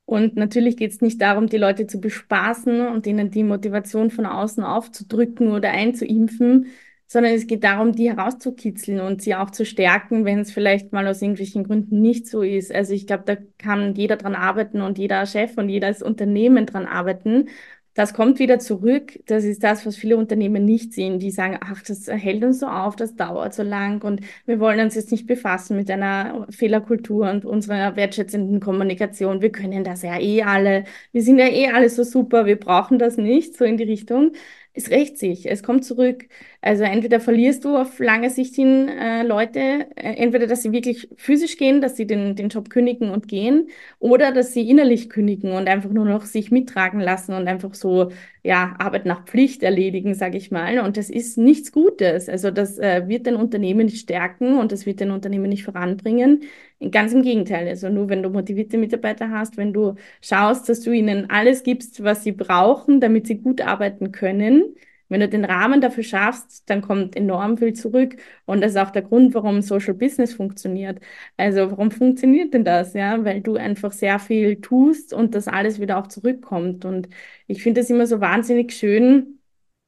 [0.06, 4.26] Und natürlich geht es nicht darum, die Leute zu bespaßen und ihnen die Motivation von
[4.26, 6.66] außen aufzudrücken oder einzuimpfen,
[7.12, 11.08] sondern es geht darum, die herauszukitzeln und sie auch zu stärken, wenn es vielleicht mal
[11.08, 12.72] aus irgendwelchen Gründen nicht so ist.
[12.72, 16.86] Also ich glaube, da kann jeder dran arbeiten und jeder Chef und jedes Unternehmen dran
[16.86, 17.48] arbeiten.
[17.94, 19.18] Das kommt wieder zurück.
[19.26, 21.18] Das ist das, was viele Unternehmen nicht sehen.
[21.18, 24.78] Die sagen, ach, das hält uns so auf, das dauert so lang und wir wollen
[24.78, 29.42] uns jetzt nicht befassen mit einer Fehlerkultur und unserer wertschätzenden Kommunikation.
[29.42, 30.84] Wir können das ja eh alle.
[31.10, 32.46] Wir sind ja eh alle so super.
[32.46, 34.32] Wir brauchen das nicht, so in die Richtung
[34.72, 36.26] es rächt sich, es kommt zurück.
[36.60, 39.58] Also entweder verlierst du auf lange Sicht hin äh, Leute,
[39.96, 43.68] äh, entweder dass sie wirklich physisch gehen, dass sie den, den Job kündigen und gehen,
[43.98, 48.10] oder dass sie innerlich kündigen und einfach nur noch sich mittragen lassen und einfach so
[48.42, 50.78] ja Arbeit nach Pflicht erledigen, sage ich mal.
[50.80, 52.28] Und das ist nichts Gutes.
[52.28, 56.42] Also das äh, wird den Unternehmen nicht stärken und das wird den Unternehmen nicht voranbringen.
[56.90, 57.68] Ganz im Gegenteil.
[57.68, 62.02] Also nur wenn du motivierte Mitarbeiter hast, wenn du schaust, dass du ihnen alles gibst,
[62.02, 64.74] was sie brauchen, damit sie gut arbeiten können.
[65.10, 68.16] Wenn du den Rahmen dafür schaffst, dann kommt enorm viel zurück.
[68.46, 71.00] Und das ist auch der Grund, warum Social Business funktioniert.
[71.36, 72.94] Also warum funktioniert denn das?
[72.94, 76.84] Ja, weil du einfach sehr viel tust und das alles wieder auch zurückkommt.
[76.86, 77.08] Und
[77.46, 79.40] ich finde das immer so wahnsinnig schön.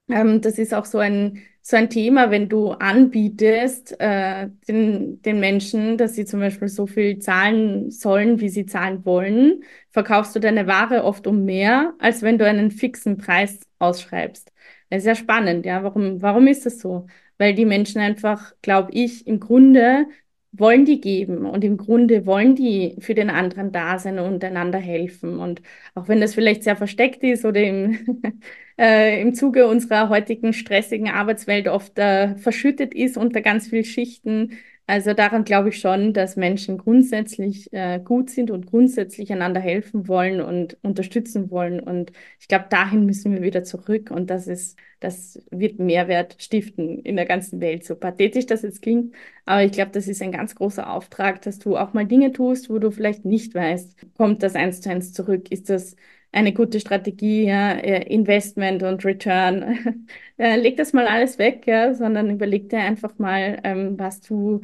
[0.09, 5.39] Ähm, das ist auch so ein so ein Thema, wenn du anbietest äh, den, den
[5.39, 10.41] Menschen, dass sie zum Beispiel so viel zahlen sollen, wie sie zahlen wollen, verkaufst du
[10.41, 14.52] deine Ware oft um mehr, als wenn du einen fixen Preis ausschreibst.
[14.93, 15.83] Ist ja spannend, ja.
[15.83, 17.07] Warum, warum ist das so?
[17.39, 20.07] Weil die Menschen einfach, glaube ich, im Grunde
[20.53, 24.79] wollen die geben und im Grunde wollen die für den anderen da sein und einander
[24.79, 25.39] helfen.
[25.39, 25.63] Und
[25.95, 28.23] auch wenn das vielleicht sehr versteckt ist oder im,
[28.79, 34.59] äh, im Zuge unserer heutigen stressigen Arbeitswelt oft äh, verschüttet ist unter ganz vielen Schichten,
[34.93, 40.07] Also daran glaube ich schon, dass Menschen grundsätzlich äh, gut sind und grundsätzlich einander helfen
[40.07, 41.81] wollen und unterstützen wollen.
[41.81, 44.11] Und ich glaube, dahin müssen wir wieder zurück.
[44.11, 47.87] Und das ist, das wird Mehrwert stiften in der ganzen Welt.
[47.87, 49.15] So pathetisch das jetzt klingt,
[49.47, 52.69] aber ich glaube, das ist ein ganz großer Auftrag, dass du auch mal Dinge tust,
[52.69, 55.51] wo du vielleicht nicht weißt, kommt das eins zu eins zurück?
[55.51, 55.97] Ist das
[56.33, 60.07] eine gute Strategie, ja, äh, Investment und Return.
[60.39, 64.63] Äh, leg das mal alles weg, ja, sondern überleg dir einfach mal, ähm, was du,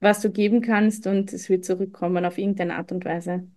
[0.00, 3.48] was du geben kannst und es wird zurückkommen auf irgendeine Art und Weise.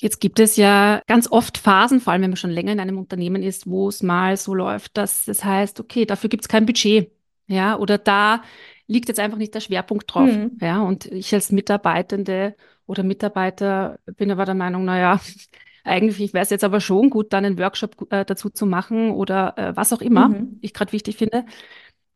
[0.00, 2.98] Jetzt gibt es ja ganz oft Phasen, vor allem wenn man schon länger in einem
[2.98, 6.66] Unternehmen ist, wo es mal so läuft, dass es heißt, okay, dafür gibt es kein
[6.66, 7.12] Budget.
[7.46, 8.42] Ja, oder da
[8.86, 10.30] liegt jetzt einfach nicht der Schwerpunkt drauf.
[10.30, 10.58] Mhm.
[10.60, 15.20] Ja, und ich als Mitarbeitende oder Mitarbeiter bin aber der Meinung, naja,
[15.84, 19.56] eigentlich wäre es jetzt aber schon gut, dann einen Workshop äh, dazu zu machen oder
[19.56, 20.58] äh, was auch immer mhm.
[20.60, 21.44] ich gerade wichtig finde.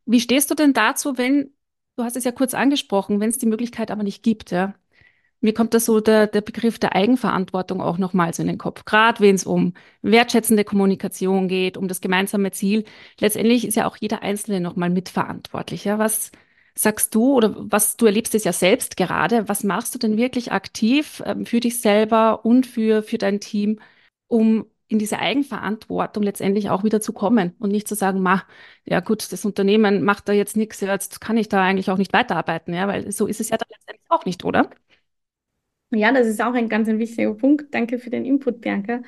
[0.07, 1.53] Wie stehst du denn dazu, wenn,
[1.99, 4.75] du hast es ja kurz angesprochen, wenn es die Möglichkeit aber nicht gibt, ja?
[5.41, 8.85] Mir kommt da so der, der Begriff der Eigenverantwortung auch nochmals in den Kopf.
[8.85, 12.85] Gerade wenn es um wertschätzende Kommunikation geht, um das gemeinsame Ziel.
[13.21, 15.85] Letztendlich ist ja auch jeder Einzelne nochmal mitverantwortlich.
[15.85, 15.99] Ja?
[16.01, 16.33] Was,
[16.79, 20.53] sagst du oder was du erlebst es ja selbst gerade, was machst du denn wirklich
[20.53, 23.81] aktiv ähm, für dich selber und für, für dein Team,
[24.29, 28.43] um in diese Eigenverantwortung letztendlich auch wieder zu kommen und nicht zu sagen, ma,
[28.87, 32.13] ja gut, das Unternehmen macht da jetzt nichts, jetzt kann ich da eigentlich auch nicht
[32.13, 34.71] weiterarbeiten, ja, weil so ist es ja dann letztendlich auch nicht, oder?
[35.91, 37.73] Ja, das ist auch ein ganz ein wichtiger Punkt.
[37.75, 39.01] Danke für den Input, Bianca.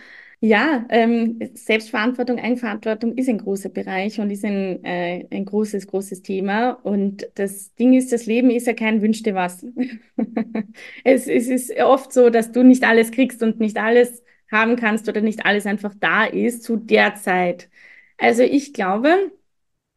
[0.43, 6.23] Ja, ähm, Selbstverantwortung, Eigenverantwortung ist ein großer Bereich und ist ein, äh, ein großes, großes
[6.23, 6.71] Thema.
[6.71, 9.63] Und das Ding ist, das Leben ist ja kein Wünsch dir was.
[11.05, 15.09] es, es ist oft so, dass du nicht alles kriegst und nicht alles haben kannst
[15.09, 17.71] oder nicht alles einfach da ist zu der Zeit.
[18.19, 19.33] Also ich glaube,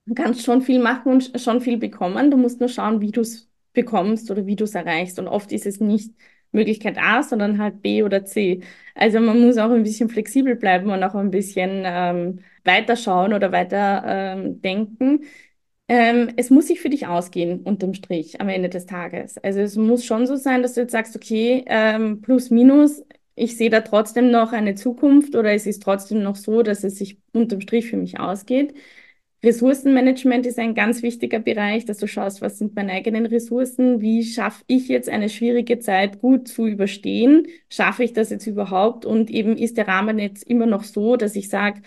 [0.06, 2.32] du kannst schon viel machen und schon viel bekommen.
[2.32, 5.20] Du musst nur schauen, wie du es bekommst oder wie du es erreichst.
[5.20, 6.14] Und oft ist es nicht
[6.52, 8.62] Möglichkeit A, sondern halt B oder C.
[8.96, 13.52] Also man muss auch ein bisschen flexibel bleiben und auch ein bisschen ähm, weiterschauen oder
[13.52, 15.24] weiter ähm, denken.
[15.88, 19.38] Ähm, es muss sich für dich ausgehen, unterm Strich, am Ende des Tages.
[19.40, 23.04] Also es muss schon so sein, dass du jetzt sagst, okay, ähm, plus, minus,
[23.36, 26.98] ich sehe da trotzdem noch eine Zukunft oder es ist trotzdem noch so, dass es
[26.98, 28.74] sich unterm Strich für mich ausgeht.
[29.44, 34.24] Ressourcenmanagement ist ein ganz wichtiger Bereich, dass du schaust, was sind meine eigenen Ressourcen, wie
[34.24, 39.06] schaffe ich jetzt eine schwierige Zeit gut zu überstehen, schaffe ich das jetzt überhaupt?
[39.06, 41.82] Und eben ist der Rahmen jetzt immer noch so, dass ich sage,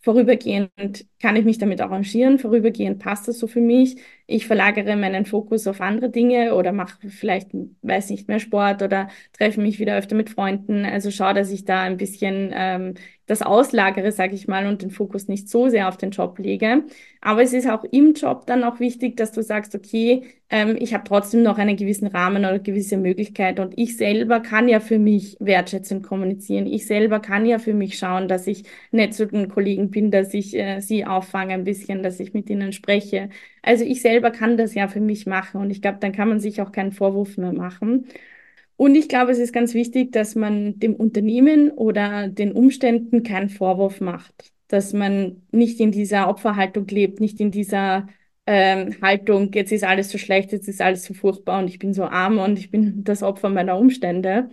[0.00, 3.96] vorübergehend kann ich mich damit arrangieren, vorübergehend passt das so für mich.
[4.26, 7.50] Ich verlagere meinen Fokus auf andere Dinge oder mache vielleicht,
[7.82, 10.84] weiß nicht mehr Sport oder treffe mich wieder öfter mit Freunden.
[10.84, 12.94] Also schaue, dass ich da ein bisschen ähm,
[13.26, 16.84] das auslagere, sage ich mal, und den Fokus nicht so sehr auf den Job lege.
[17.20, 20.92] Aber es ist auch im Job dann auch wichtig, dass du sagst, okay, ähm, ich
[20.92, 24.98] habe trotzdem noch einen gewissen Rahmen oder gewisse Möglichkeit und ich selber kann ja für
[24.98, 26.66] mich wertschätzend kommunizieren.
[26.66, 30.34] Ich selber kann ja für mich schauen, dass ich nett zu den Kollegen bin, dass
[30.34, 33.28] ich äh, sie auffange ein bisschen, dass ich mit ihnen spreche.
[33.62, 36.40] Also ich selber kann das ja für mich machen und ich glaube, dann kann man
[36.40, 38.06] sich auch keinen Vorwurf mehr machen.
[38.76, 43.48] Und ich glaube, es ist ganz wichtig, dass man dem Unternehmen oder den Umständen keinen
[43.48, 48.08] Vorwurf macht, dass man nicht in dieser Opferhaltung lebt, nicht in dieser
[48.46, 51.94] ähm, Haltung, jetzt ist alles so schlecht, jetzt ist alles so furchtbar und ich bin
[51.94, 54.50] so arm und ich bin das Opfer meiner Umstände,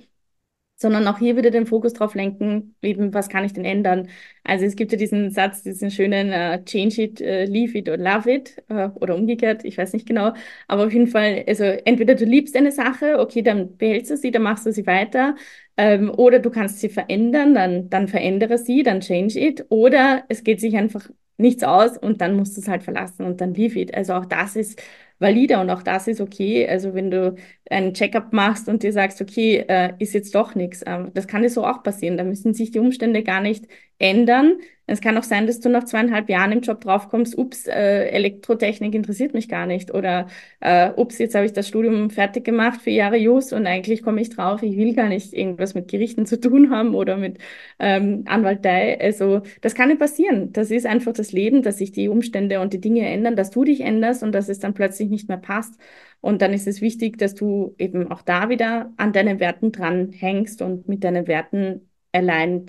[0.81, 4.07] sondern auch hier wieder den Fokus drauf lenken, eben, was kann ich denn ändern?
[4.43, 7.97] Also es gibt ja diesen Satz, diesen schönen uh, Change it, uh, leave it or
[7.97, 10.33] love it uh, oder umgekehrt, ich weiß nicht genau,
[10.67, 14.31] aber auf jeden Fall, also entweder du liebst eine Sache, okay, dann behältst du sie,
[14.31, 15.35] dann machst du sie weiter,
[15.77, 20.43] ähm, oder du kannst sie verändern, dann, dann verändere sie, dann change it, oder es
[20.43, 23.79] geht sich einfach nichts aus und dann musst du es halt verlassen und dann leave
[23.79, 23.93] it.
[23.95, 24.81] Also auch das ist
[25.19, 26.67] valide und auch das ist okay.
[26.67, 27.35] Also wenn du
[27.69, 31.41] einen Checkup machst und dir sagst, okay, äh, ist jetzt doch nichts, äh, das kann
[31.43, 32.17] dir so auch passieren.
[32.17, 33.65] Da müssen sich die Umstände gar nicht
[33.99, 34.59] ändern.
[34.89, 38.95] Es kann auch sein, dass du nach zweieinhalb Jahren im Job draufkommst, ups, äh, Elektrotechnik
[38.95, 39.93] interessiert mich gar nicht.
[39.93, 40.27] Oder
[40.61, 44.21] äh, ups, jetzt habe ich das Studium fertig gemacht für Jahre Jus und eigentlich komme
[44.21, 47.37] ich drauf, ich will gar nicht irgendwas mit Gerichten zu tun haben oder mit
[47.79, 48.99] ähm, Anwaltei.
[48.99, 50.51] Also das kann nicht passieren.
[50.53, 53.63] Das ist einfach das Leben, dass sich die Umstände und die Dinge ändern, dass du
[53.63, 55.79] dich änderst und dass es dann plötzlich nicht mehr passt.
[56.21, 60.11] Und dann ist es wichtig, dass du eben auch da wieder an deinen Werten dran
[60.11, 62.65] hängst und mit deinen Werten allein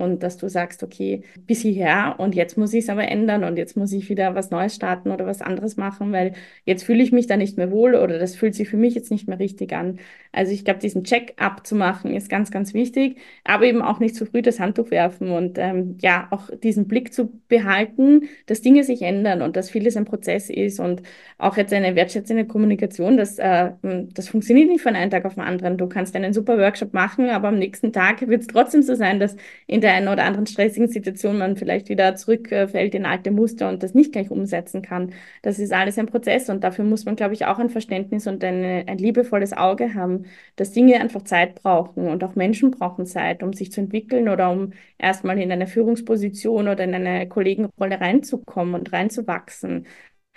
[0.00, 3.56] und dass du sagst, okay, bis hierher und jetzt muss ich es aber ändern und
[3.56, 6.32] jetzt muss ich wieder was Neues starten oder was anderes machen, weil
[6.64, 9.10] jetzt fühle ich mich da nicht mehr wohl oder das fühlt sich für mich jetzt
[9.10, 9.98] nicht mehr richtig an.
[10.32, 14.14] Also ich glaube, diesen Check-up zu machen ist ganz, ganz wichtig, aber eben auch nicht
[14.14, 18.84] zu früh das Handtuch werfen und ähm, ja, auch diesen Blick zu behalten, dass Dinge
[18.84, 21.02] sich ändern und dass vieles ein Prozess ist und
[21.38, 25.42] auch jetzt eine wertschätzende Kommunikation, das, äh, das funktioniert nicht von einem Tag auf den
[25.42, 25.76] anderen.
[25.78, 29.20] Du kannst einen super Workshop machen, aber am nächsten Tag wird es trotzdem so sein,
[29.20, 29.36] dass
[29.66, 33.68] in der der einen oder anderen stressigen Situation man vielleicht wieder zurückfällt in alte Muster
[33.68, 35.12] und das nicht gleich umsetzen kann.
[35.42, 38.44] Das ist alles ein Prozess und dafür muss man, glaube ich, auch ein Verständnis und
[38.44, 43.42] eine, ein liebevolles Auge haben, dass Dinge einfach Zeit brauchen und auch Menschen brauchen Zeit,
[43.42, 48.74] um sich zu entwickeln oder um erstmal in eine Führungsposition oder in eine Kollegenrolle reinzukommen
[48.76, 49.86] und reinzuwachsen.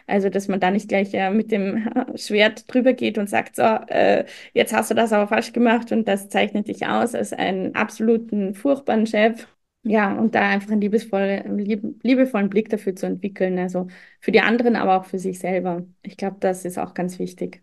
[0.07, 3.63] Also, dass man da nicht gleich äh, mit dem Schwert drüber geht und sagt, so,
[3.63, 7.75] äh, jetzt hast du das aber falsch gemacht und das zeichnet dich aus als einen
[7.75, 9.47] absoluten furchtbaren Chef.
[9.85, 13.59] Ja, und da einfach einen liebevoll, lieb, liebevollen Blick dafür zu entwickeln.
[13.59, 13.87] Also
[14.21, 15.85] für die anderen, aber auch für sich selber.
[16.03, 17.61] Ich glaube, das ist auch ganz wichtig.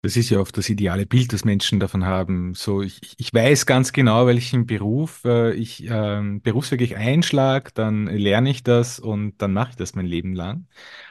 [0.00, 2.54] Das ist ja oft das ideale Bild, das Menschen davon haben.
[2.54, 8.50] So, ich, ich weiß ganz genau, welchen Beruf äh, ich äh, berufswirklich einschlag, dann lerne
[8.50, 10.68] ich das und dann mache ich das mein Leben lang.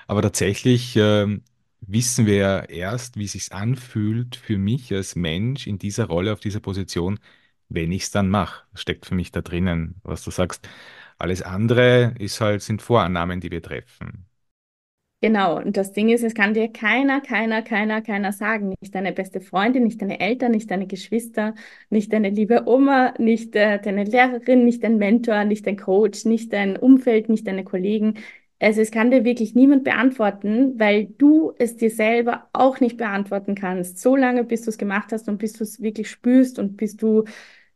[0.07, 1.27] Aber tatsächlich äh,
[1.81, 6.31] wissen wir ja erst, wie es sich anfühlt für mich als Mensch in dieser Rolle,
[6.31, 7.19] auf dieser Position,
[7.67, 8.63] wenn ich es dann mache.
[8.73, 10.67] Steckt für mich da drinnen, was du sagst.
[11.17, 14.26] Alles andere ist halt, sind Vorannahmen, die wir treffen.
[15.19, 18.75] Genau, und das Ding ist, es kann dir keiner, keiner, keiner, keiner sagen.
[18.79, 21.55] Nicht deine beste Freundin, nicht deine Eltern, nicht deine Geschwister,
[21.89, 26.53] nicht deine liebe Oma, nicht äh, deine Lehrerin, nicht dein Mentor, nicht dein Coach, nicht
[26.53, 28.13] dein Umfeld, nicht deine Kollegen.
[28.59, 33.55] Also es kann dir wirklich niemand beantworten, weil du es dir selber auch nicht beantworten
[33.55, 33.97] kannst.
[33.99, 36.95] So lange, bis du es gemacht hast und bis du es wirklich spürst und bis
[36.95, 37.23] du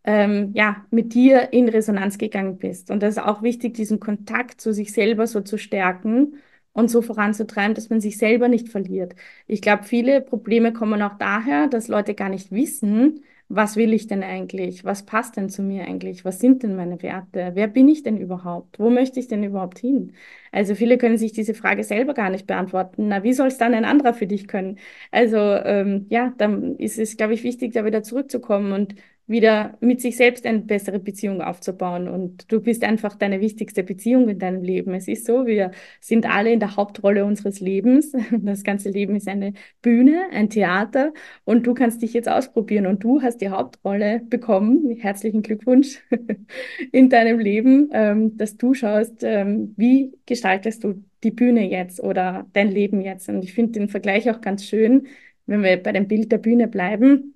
[0.03, 2.91] ähm, ja, mit dir in Resonanz gegangen bist.
[2.91, 6.35] Und das ist auch wichtig, diesen Kontakt zu sich selber so zu stärken
[6.73, 9.15] und so voranzutreiben, dass man sich selber nicht verliert.
[9.47, 14.07] Ich glaube, viele Probleme kommen auch daher, dass Leute gar nicht wissen, was will ich
[14.07, 14.85] denn eigentlich?
[14.85, 16.23] Was passt denn zu mir eigentlich?
[16.23, 17.51] Was sind denn meine Werte?
[17.53, 18.79] Wer bin ich denn überhaupt?
[18.79, 20.13] Wo möchte ich denn überhaupt hin?
[20.53, 23.09] Also viele können sich diese Frage selber gar nicht beantworten.
[23.09, 24.79] Na, wie soll es dann ein anderer für dich können?
[25.11, 28.95] Also ähm, ja, dann ist es, glaube ich, wichtig, da wieder zurückzukommen und
[29.27, 32.07] wieder mit sich selbst eine bessere Beziehung aufzubauen.
[32.07, 34.93] Und du bist einfach deine wichtigste Beziehung in deinem Leben.
[34.93, 38.11] Es ist so, wir sind alle in der Hauptrolle unseres Lebens.
[38.43, 41.13] Das ganze Leben ist eine Bühne, ein Theater
[41.45, 44.97] und du kannst dich jetzt ausprobieren und du hast die Hauptrolle bekommen.
[44.99, 45.99] Herzlichen Glückwunsch
[46.91, 52.47] in deinem Leben, ähm, dass du schaust, ähm, wie gestaltest du die Bühne jetzt oder
[52.53, 53.29] dein Leben jetzt.
[53.29, 55.07] Und ich finde den Vergleich auch ganz schön,
[55.45, 57.35] wenn wir bei dem Bild der Bühne bleiben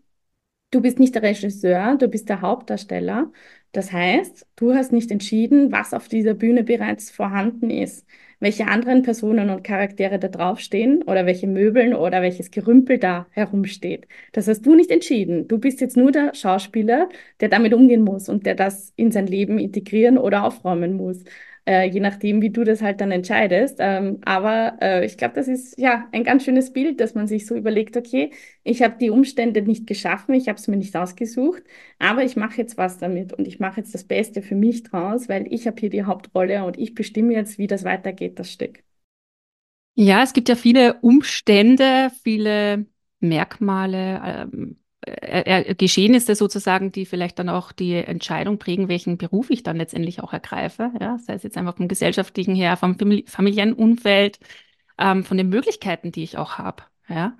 [0.71, 3.31] Du bist nicht der Regisseur, du bist der Hauptdarsteller.
[3.71, 8.05] Das heißt, du hast nicht entschieden, was auf dieser Bühne bereits vorhanden ist,
[8.39, 14.07] welche anderen Personen und Charaktere da draufstehen oder welche Möbeln oder welches Gerümpel da herumsteht.
[14.33, 15.47] Das hast du nicht entschieden.
[15.47, 19.27] Du bist jetzt nur der Schauspieler, der damit umgehen muss und der das in sein
[19.27, 21.23] Leben integrieren oder aufräumen muss
[21.67, 23.77] äh, je nachdem, wie du das halt dann entscheidest.
[23.79, 27.45] Ähm, aber äh, ich glaube, das ist ja ein ganz schönes Bild, dass man sich
[27.45, 28.31] so überlegt, okay,
[28.63, 31.63] ich habe die Umstände nicht geschaffen, ich habe es mir nicht ausgesucht,
[31.99, 35.29] aber ich mache jetzt was damit und ich mache jetzt das Beste für mich draus,
[35.29, 38.83] weil ich habe hier die Hauptrolle und ich bestimme jetzt, wie das weitergeht, das Stück.
[39.95, 42.85] Ja, es gibt ja viele Umstände, viele
[43.19, 44.84] Merkmale, ähm, äh,
[45.77, 50.33] Geschehnisse sozusagen, die vielleicht dann auch die Entscheidung prägen, welchen Beruf ich dann letztendlich auch
[50.33, 50.91] ergreife.
[50.99, 54.39] Ja, sei es jetzt einfach vom gesellschaftlichen her, vom familiären Umfeld,
[54.97, 56.83] ähm, von den Möglichkeiten, die ich auch habe.
[57.09, 57.37] Ja.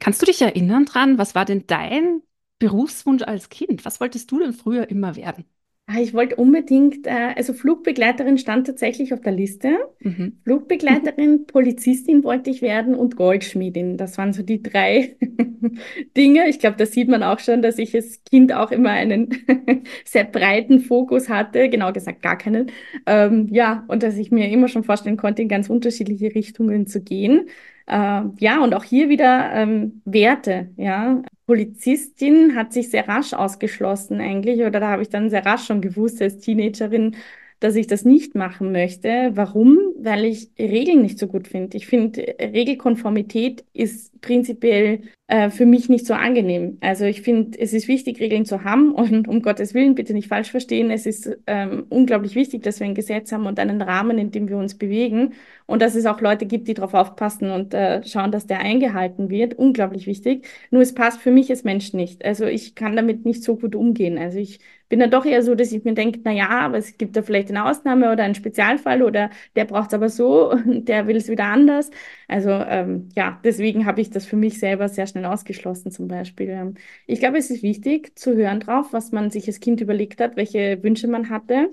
[0.00, 2.22] Kannst du dich erinnern dran, was war denn dein
[2.58, 3.84] Berufswunsch als Kind?
[3.84, 5.44] Was wolltest du denn früher immer werden?
[5.86, 9.76] Ah, ich wollte unbedingt, äh, also Flugbegleiterin stand tatsächlich auf der Liste.
[10.00, 10.38] Mhm.
[10.44, 13.98] Flugbegleiterin, Polizistin wollte ich werden und Goldschmiedin.
[13.98, 15.16] Das waren so die drei
[16.16, 16.48] Dinge.
[16.48, 19.28] Ich glaube, da sieht man auch schon, dass ich als Kind auch immer einen
[20.06, 22.70] sehr breiten Fokus hatte, genau gesagt gar keinen.
[23.04, 27.02] Ähm, ja, und dass ich mir immer schon vorstellen konnte, in ganz unterschiedliche Richtungen zu
[27.02, 27.46] gehen.
[27.86, 31.20] Äh, ja, und auch hier wieder ähm, Werte, ja.
[31.46, 35.82] Polizistin hat sich sehr rasch ausgeschlossen eigentlich, oder da habe ich dann sehr rasch schon
[35.82, 37.16] gewusst als Teenagerin,
[37.64, 39.30] dass ich das nicht machen möchte.
[39.32, 39.78] Warum?
[39.98, 41.78] Weil ich Regeln nicht so gut finde.
[41.78, 46.76] Ich finde, Regelkonformität ist prinzipiell äh, für mich nicht so angenehm.
[46.82, 50.28] Also ich finde, es ist wichtig, Regeln zu haben und um Gottes Willen, bitte nicht
[50.28, 54.18] falsch verstehen, es ist ähm, unglaublich wichtig, dass wir ein Gesetz haben und einen Rahmen,
[54.18, 55.32] in dem wir uns bewegen
[55.64, 59.30] und dass es auch Leute gibt, die darauf aufpassen und äh, schauen, dass der eingehalten
[59.30, 59.54] wird.
[59.54, 60.46] Unglaublich wichtig.
[60.70, 62.26] Nur es passt für mich als Mensch nicht.
[62.26, 64.18] Also ich kann damit nicht so gut umgehen.
[64.18, 64.60] Also ich
[64.94, 67.22] bin dann doch eher so, dass ich mir denke, na ja, aber es gibt da
[67.22, 71.16] vielleicht eine Ausnahme oder einen Spezialfall oder der braucht es aber so und der will
[71.16, 71.90] es wieder anders.
[72.28, 76.50] Also ähm, ja, deswegen habe ich das für mich selber sehr schnell ausgeschlossen zum Beispiel.
[76.50, 76.74] Ähm,
[77.08, 80.36] ich glaube, es ist wichtig zu hören drauf, was man sich als Kind überlegt hat,
[80.36, 81.70] welche Wünsche man hatte.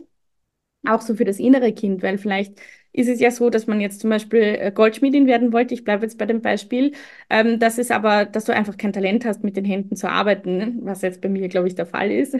[0.87, 2.59] Auch so für das innere Kind, weil vielleicht
[2.93, 5.73] ist es ja so, dass man jetzt zum Beispiel äh, Goldschmiedin werden wollte.
[5.73, 6.93] Ich bleibe jetzt bei dem Beispiel.
[7.29, 10.79] Ähm, das ist aber, dass du einfach kein Talent hast, mit den Händen zu arbeiten,
[10.83, 12.35] was jetzt bei mir, glaube ich, der Fall ist.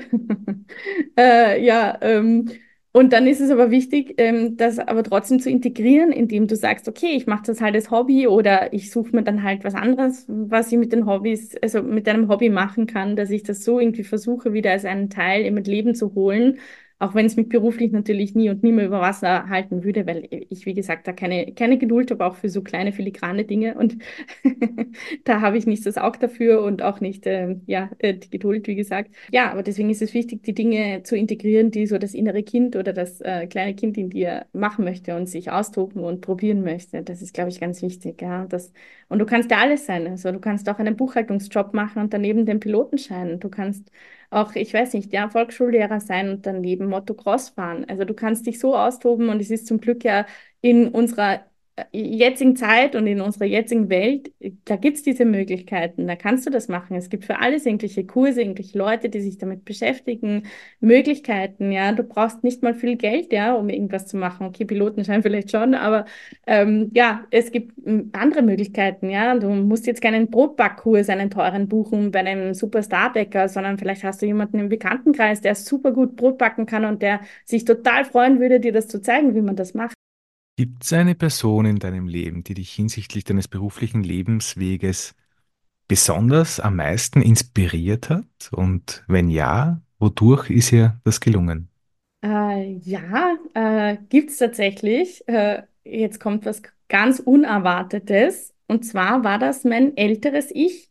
[1.18, 2.50] äh, ja, ähm,
[2.94, 6.90] und dann ist es aber wichtig, ähm, das aber trotzdem zu integrieren, indem du sagst,
[6.90, 10.26] okay, ich mache das halt als Hobby oder ich suche mir dann halt was anderes,
[10.28, 13.80] was ich mit den Hobbys, also mit einem Hobby machen kann, dass ich das so
[13.80, 16.60] irgendwie versuche, wieder als einen Teil mein Leben zu holen
[17.02, 20.28] auch wenn es mich beruflich natürlich nie und nie mehr über Wasser halten würde, weil
[20.30, 23.74] ich, wie gesagt, da keine, keine Geduld habe, auch für so kleine filigrane Dinge.
[23.74, 23.98] Und
[25.24, 28.76] da habe ich nicht das Auge dafür und auch nicht äh, ja, die Geduld, wie
[28.76, 29.10] gesagt.
[29.32, 32.76] Ja, aber deswegen ist es wichtig, die Dinge zu integrieren, die so das innere Kind
[32.76, 37.02] oder das äh, kleine Kind in dir machen möchte und sich austoben und probieren möchte.
[37.02, 38.22] Das ist, glaube ich, ganz wichtig.
[38.22, 38.46] Ja?
[38.46, 38.74] Das,
[39.10, 40.06] und du kannst ja alles sein.
[40.06, 43.40] Also du kannst auch einen Buchhaltungsjob machen und daneben den Pilotenschein.
[43.40, 43.90] Du kannst
[44.32, 47.86] auch, ich weiß nicht, ja, Volksschullehrer sein und daneben Motocross fahren.
[47.90, 50.26] Also du kannst dich so austoben und es ist zum Glück ja
[50.62, 51.46] in unserer
[51.92, 54.32] jetzigen Zeit und in unserer jetzigen Welt,
[54.66, 56.96] da gibt es diese Möglichkeiten, da kannst du das machen.
[56.96, 60.44] Es gibt für alles irgendwelche Kurse, irgendwelche Leute, die sich damit beschäftigen,
[60.80, 61.92] Möglichkeiten, ja.
[61.94, 64.48] Du brauchst nicht mal viel Geld, ja, um irgendwas zu machen.
[64.48, 66.06] Okay, Pilotenschein vielleicht schon, aber
[66.46, 69.38] ähm, ja, es gibt hm, andere Möglichkeiten, ja.
[69.38, 74.26] Du musst jetzt keinen Brotbackkurs, einen teuren buchen bei einem Superstarbäcker, sondern vielleicht hast du
[74.26, 78.60] jemanden im Bekanntenkreis, der super gut Brot backen kann und der sich total freuen würde,
[78.60, 79.96] dir das zu zeigen, wie man das macht.
[80.56, 85.16] Gibt es eine Person in deinem Leben, die dich hinsichtlich deines beruflichen Lebensweges
[85.88, 88.52] besonders am meisten inspiriert hat?
[88.52, 91.70] Und wenn ja, wodurch ist ihr das gelungen?
[92.24, 95.28] Äh, ja, äh, gibt es tatsächlich.
[95.28, 98.54] Äh, jetzt kommt was ganz Unerwartetes.
[98.68, 100.90] Und zwar war das mein älteres Ich.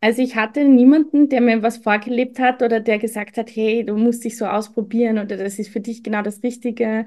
[0.00, 3.96] Also ich hatte niemanden, der mir was vorgelebt hat oder der gesagt hat, hey, du
[3.96, 7.06] musst dich so ausprobieren oder das ist für dich genau das Richtige.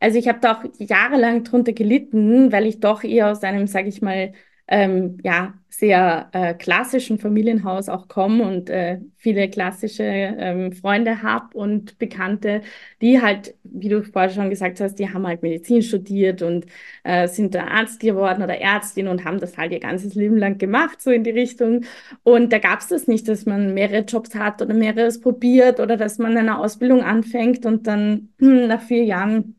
[0.00, 3.88] Also ich habe da auch jahrelang drunter gelitten, weil ich doch eher aus einem, sage
[3.88, 4.32] ich mal,
[4.72, 11.56] ähm, ja, sehr äh, klassischen Familienhaus auch komme und äh, viele klassische ähm, Freunde habe
[11.58, 12.62] und Bekannte,
[13.00, 16.66] die halt, wie du vorher schon gesagt hast, die haben halt Medizin studiert und
[17.04, 20.58] äh, sind da Arzt geworden oder Ärztin und haben das halt ihr ganzes Leben lang
[20.58, 21.84] gemacht, so in die Richtung.
[22.22, 25.96] Und da gab es das nicht, dass man mehrere Jobs hat oder mehreres probiert oder
[25.96, 29.56] dass man eine Ausbildung anfängt und dann hm, nach vier Jahren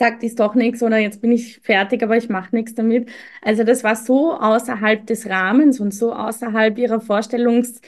[0.00, 3.08] sagt, ist doch nichts oder jetzt bin ich fertig, aber ich mache nichts damit.
[3.42, 7.80] Also das war so außerhalb des Rahmens und so außerhalb ihrer Vorstellungs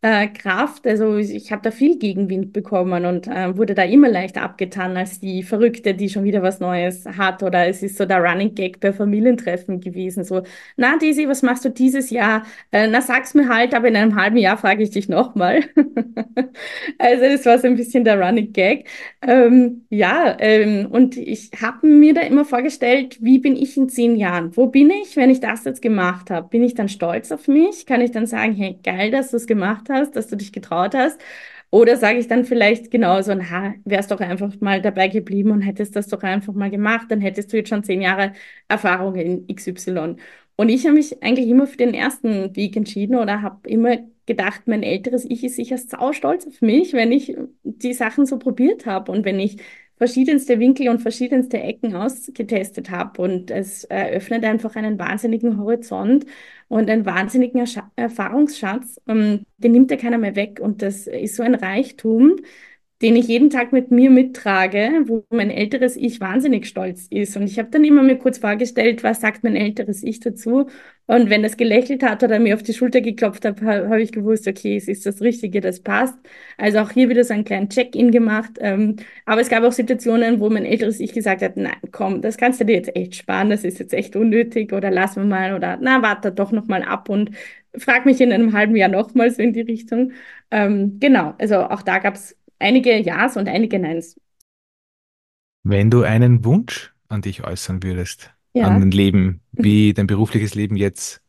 [0.00, 0.86] äh, Kraft.
[0.86, 5.18] Also ich habe da viel Gegenwind bekommen und äh, wurde da immer leichter abgetan als
[5.18, 7.42] die Verrückte, die schon wieder was Neues hat.
[7.42, 10.22] Oder es ist so der Running Gag bei Familientreffen gewesen.
[10.22, 10.42] So,
[10.76, 12.44] na Daisy, was machst du dieses Jahr?
[12.70, 15.64] Äh, na, sag's mir halt, aber in einem halben Jahr frage ich dich nochmal.
[16.98, 18.88] also das war so ein bisschen der Running Gag.
[19.22, 24.16] Ähm, ja, ähm, und ich habe mir da immer vorgestellt, wie bin ich in zehn
[24.16, 24.56] Jahren?
[24.56, 26.48] Wo bin ich, wenn ich das jetzt gemacht habe?
[26.48, 27.84] Bin ich dann stolz auf mich?
[27.86, 30.94] Kann ich dann sagen, hey, geil, dass du es gemacht hast, dass du dich getraut
[30.94, 31.20] hast?
[31.70, 35.96] Oder sage ich dann vielleicht genauso, na, wärst doch einfach mal dabei geblieben und hättest
[35.96, 38.32] das doch einfach mal gemacht, dann hättest du jetzt schon zehn Jahre
[38.68, 40.16] Erfahrung in XY.
[40.56, 44.62] Und ich habe mich eigentlich immer für den ersten Weg entschieden oder habe immer gedacht,
[44.66, 48.86] mein älteres Ich ist sicher sau stolz auf mich, wenn ich die Sachen so probiert
[48.86, 49.58] habe und wenn ich
[49.98, 53.20] verschiedenste Winkel und verschiedenste Ecken ausgetestet habe.
[53.20, 56.24] Und es eröffnet einfach einen wahnsinnigen Horizont
[56.68, 59.00] und einen wahnsinnigen Erfahrungsschatz.
[59.06, 60.60] Den nimmt ja keiner mehr weg.
[60.60, 62.36] Und das ist so ein Reichtum,
[63.00, 67.36] den ich jeden Tag mit mir mittrage, wo mein älteres Ich wahnsinnig stolz ist.
[67.36, 70.66] Und ich habe dann immer mir kurz vorgestellt, was sagt mein älteres Ich dazu?
[71.06, 74.48] Und wenn das gelächelt hat oder mir auf die Schulter geklopft hat, habe ich gewusst,
[74.48, 76.18] okay, es ist das Richtige, das passt.
[76.56, 78.52] Also auch hier wieder so einen kleinen Check-in gemacht.
[78.60, 82.36] Ähm, aber es gab auch Situationen, wo mein älteres Ich gesagt hat, nein, komm, das
[82.36, 85.54] kannst du dir jetzt echt sparen, das ist jetzt echt unnötig oder lass wir mal
[85.54, 87.30] oder na, warte doch noch mal ab und
[87.76, 90.12] frag mich in einem halben Jahr nochmal so in die Richtung.
[90.50, 94.16] Ähm, genau, also auch da gab es einige Ja's und einige Neins.
[95.64, 98.66] Wenn du einen Wunsch an dich äußern würdest, ja.
[98.66, 101.22] an dein Leben, wie dein berufliches Leben jetzt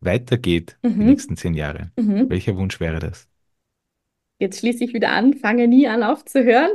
[0.00, 0.88] weitergeht Mhm.
[1.00, 2.28] die nächsten zehn Jahre, Mhm.
[2.28, 3.28] welcher Wunsch wäre das?
[4.38, 6.70] Jetzt schließe ich wieder an, fange nie an aufzuhören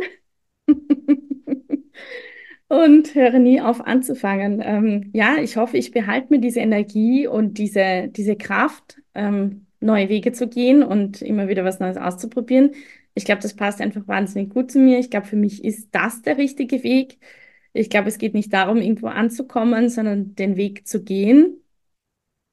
[2.68, 4.62] und höre nie auf anzufangen.
[4.64, 10.10] Ähm, ja, ich hoffe, ich behalte mir diese Energie und diese, diese Kraft, ähm, neue
[10.10, 12.72] Wege zu gehen und immer wieder was Neues auszuprobieren.
[13.14, 15.00] Ich glaube, das passt einfach wahnsinnig gut zu mir.
[15.00, 17.20] Ich glaube, für mich ist das der richtige Weg.
[17.74, 21.64] Ich glaube, es geht nicht darum, irgendwo anzukommen, sondern den Weg zu gehen.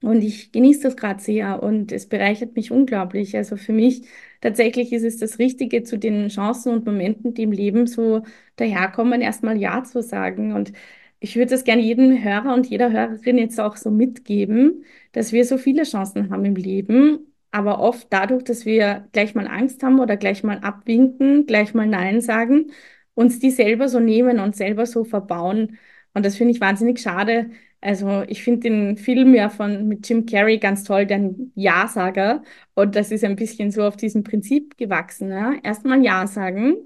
[0.03, 3.35] Und ich genieße das gerade sehr und es bereichert mich unglaublich.
[3.37, 4.07] Also für mich
[4.43, 8.23] tatsächlich ist es das Richtige, zu den Chancen und Momenten, die im Leben so
[8.57, 10.53] daherkommen, erstmal Ja zu sagen.
[10.53, 10.73] Und
[11.19, 15.45] ich würde das gerne jedem Hörer und jeder Hörerin jetzt auch so mitgeben, dass wir
[15.47, 19.99] so viele Chancen haben im Leben, aber oft dadurch, dass wir gleich mal Angst haben
[19.99, 22.71] oder gleich mal abwinken, gleich mal Nein sagen,
[23.15, 25.79] uns die selber so nehmen und selber so verbauen.
[26.13, 27.51] Und das finde ich wahnsinnig schade.
[27.81, 32.43] Also ich finde den Film ja von mit Jim Carrey ganz toll, den Ja-Sager.
[32.75, 35.31] Und das ist ein bisschen so auf diesem Prinzip gewachsen.
[35.31, 35.55] Ja?
[35.63, 36.77] Erstmal Ja sagen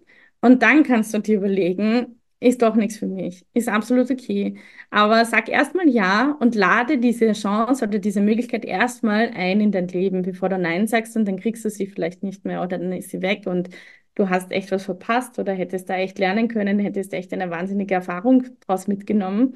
[0.40, 3.44] und dann kannst du dir überlegen, ist doch nichts für mich.
[3.52, 4.56] Ist absolut okay.
[4.90, 9.88] Aber sag erstmal Ja und lade diese Chance oder diese Möglichkeit erstmal ein in dein
[9.88, 12.92] Leben, bevor du Nein sagst und dann kriegst du sie vielleicht nicht mehr oder dann
[12.92, 13.68] ist sie weg und
[14.14, 17.94] du hast echt was verpasst oder hättest da echt lernen können, hättest echt eine wahnsinnige
[17.94, 19.54] Erfahrung daraus mitgenommen.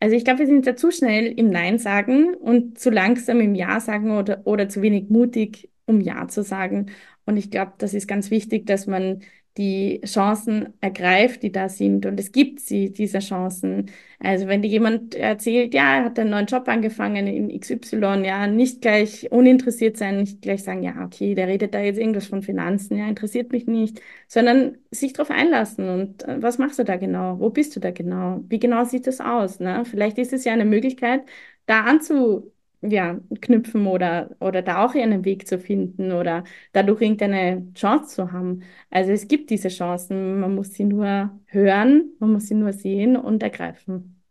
[0.00, 3.54] Also ich glaube, wir sind da zu schnell im Nein sagen und zu langsam im
[3.54, 6.90] Ja sagen oder, oder zu wenig mutig, um Ja zu sagen.
[7.24, 9.22] Und ich glaube, das ist ganz wichtig, dass man
[9.58, 12.06] die Chancen ergreift, die da sind.
[12.06, 13.90] Und es gibt sie, diese Chancen.
[14.18, 18.46] Also wenn dir jemand erzählt, ja, er hat einen neuen Job angefangen in XY, ja,
[18.46, 22.42] nicht gleich uninteressiert sein, nicht gleich sagen, ja, okay, der redet da jetzt irgendwas von
[22.42, 25.88] Finanzen, ja, interessiert mich nicht, sondern sich darauf einlassen.
[25.88, 27.38] Und äh, was machst du da genau?
[27.38, 28.42] Wo bist du da genau?
[28.48, 29.60] Wie genau sieht das aus?
[29.60, 29.84] Ne?
[29.84, 31.22] Vielleicht ist es ja eine Möglichkeit,
[31.66, 32.51] da anzu
[32.82, 38.32] ja, knüpfen oder, oder da auch einen Weg zu finden oder dadurch irgendeine Chance zu
[38.32, 38.62] haben.
[38.90, 43.16] Also es gibt diese Chancen, man muss sie nur hören, man muss sie nur sehen
[43.16, 44.22] und ergreifen.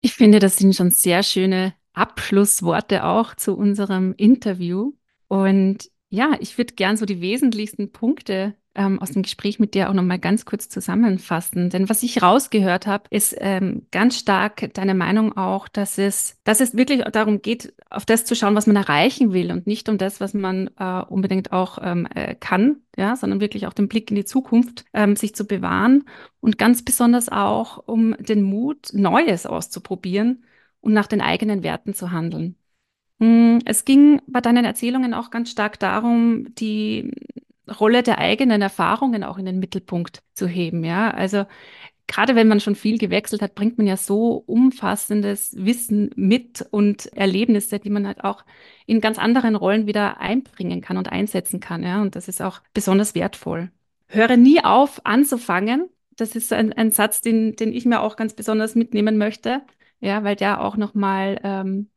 [0.00, 4.92] Ich finde, das sind schon sehr schöne Abschlussworte auch zu unserem Interview.
[5.28, 9.88] Und ja, ich würde gern so die wesentlichsten Punkte ähm, aus dem Gespräch mit dir
[9.88, 11.70] auch nochmal ganz kurz zusammenfassen.
[11.70, 16.60] Denn was ich rausgehört habe, ist ähm, ganz stark deine Meinung auch, dass es, dass
[16.60, 19.98] es wirklich darum geht, auf das zu schauen, was man erreichen will und nicht um
[19.98, 24.10] das, was man äh, unbedingt auch ähm, äh, kann, ja, sondern wirklich auch den Blick
[24.10, 26.04] in die Zukunft ähm, sich zu bewahren
[26.40, 30.44] und ganz besonders auch um den Mut, Neues auszuprobieren
[30.80, 32.56] und nach den eigenen Werten zu handeln.
[33.20, 37.12] Hm, Es ging bei deinen Erzählungen auch ganz stark darum, die
[37.68, 40.84] Rolle der eigenen Erfahrungen auch in den Mittelpunkt zu heben.
[40.84, 41.46] Ja, also
[42.06, 47.06] gerade wenn man schon viel gewechselt hat, bringt man ja so umfassendes Wissen mit und
[47.14, 48.44] Erlebnisse, die man halt auch
[48.86, 51.82] in ganz anderen Rollen wieder einbringen kann und einsetzen kann.
[51.82, 53.70] Ja, und das ist auch besonders wertvoll.
[54.08, 55.88] Höre nie auf, anzufangen.
[56.16, 59.62] Das ist ein, ein Satz, den, den ich mir auch ganz besonders mitnehmen möchte.
[60.00, 61.88] Ja, weil der auch nochmal ähm,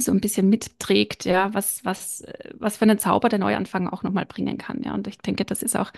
[0.00, 2.24] so ein bisschen mitträgt, ja, was, was,
[2.54, 4.82] was für einen Zauber der Neuanfang auch nochmal bringen kann.
[4.82, 5.92] Ja, und ich denke, das ist auch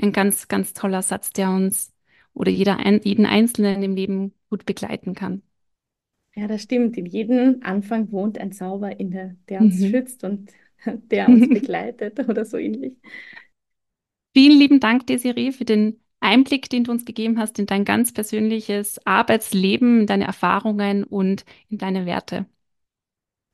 [0.00, 1.92] ein ganz, ganz toller Satz, der uns
[2.34, 5.42] oder jeder, jeden Einzelnen im Leben gut begleiten kann.
[6.34, 6.96] Ja, das stimmt.
[6.96, 9.86] In jedem Anfang wohnt ein Zauber inne, der uns Mhm.
[9.86, 10.50] schützt und
[10.86, 12.96] der uns begleitet oder so ähnlich.
[14.34, 18.12] Vielen lieben Dank, Desiree, für den Einblick, den du uns gegeben hast in dein ganz
[18.12, 22.46] persönliches Arbeitsleben, in deine Erfahrungen und in deine Werte.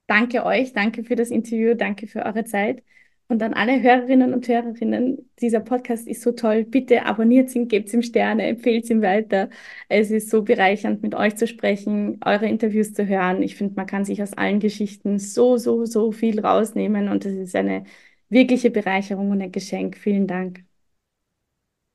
[0.09, 2.83] Danke euch, danke für das Interview, danke für eure Zeit.
[3.29, 6.65] Und an alle Hörerinnen und Hörerinnen, dieser Podcast ist so toll.
[6.65, 9.51] Bitte abonniert ihn, gebt ihm Sterne, empfehlt ihn weiter.
[9.91, 13.43] Es ist so bereichernd, mit euch zu sprechen, eure Interviews zu hören.
[13.43, 17.35] Ich finde, man kann sich aus allen Geschichten so, so, so viel rausnehmen und es
[17.35, 17.85] ist eine
[18.31, 19.99] wirkliche Bereicherung und ein Geschenk.
[19.99, 20.65] Vielen Dank.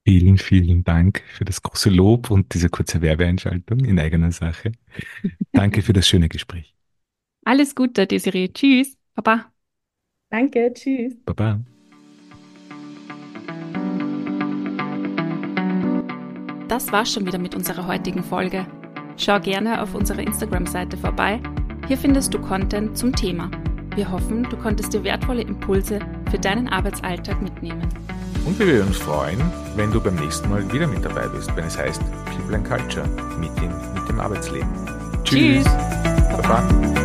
[0.05, 4.73] Vielen, vielen Dank für das große Lob und diese kurze Werbeeinschaltung in eigener Sache.
[5.53, 6.75] Danke für das schöne Gespräch.
[7.45, 8.49] Alles Gute, Desiree.
[8.49, 8.97] Tschüss.
[9.15, 9.51] Baba.
[10.29, 11.15] Danke, tschüss.
[11.25, 11.59] Baba.
[16.67, 18.65] Das war's schon wieder mit unserer heutigen Folge.
[19.17, 21.39] Schau gerne auf unserer Instagram-Seite vorbei.
[21.87, 23.51] Hier findest du Content zum Thema.
[23.95, 25.99] Wir hoffen, du konntest dir wertvolle Impulse
[26.31, 27.87] für deinen Arbeitsalltag mitnehmen.
[28.45, 29.39] Und wir würden uns freuen,
[29.75, 33.07] wenn du beim nächsten Mal wieder mit dabei bist, wenn es heißt People and Culture,
[33.39, 34.69] Meeting mit dem Arbeitsleben.
[35.23, 35.63] Tschüss.
[35.63, 37.02] Baba.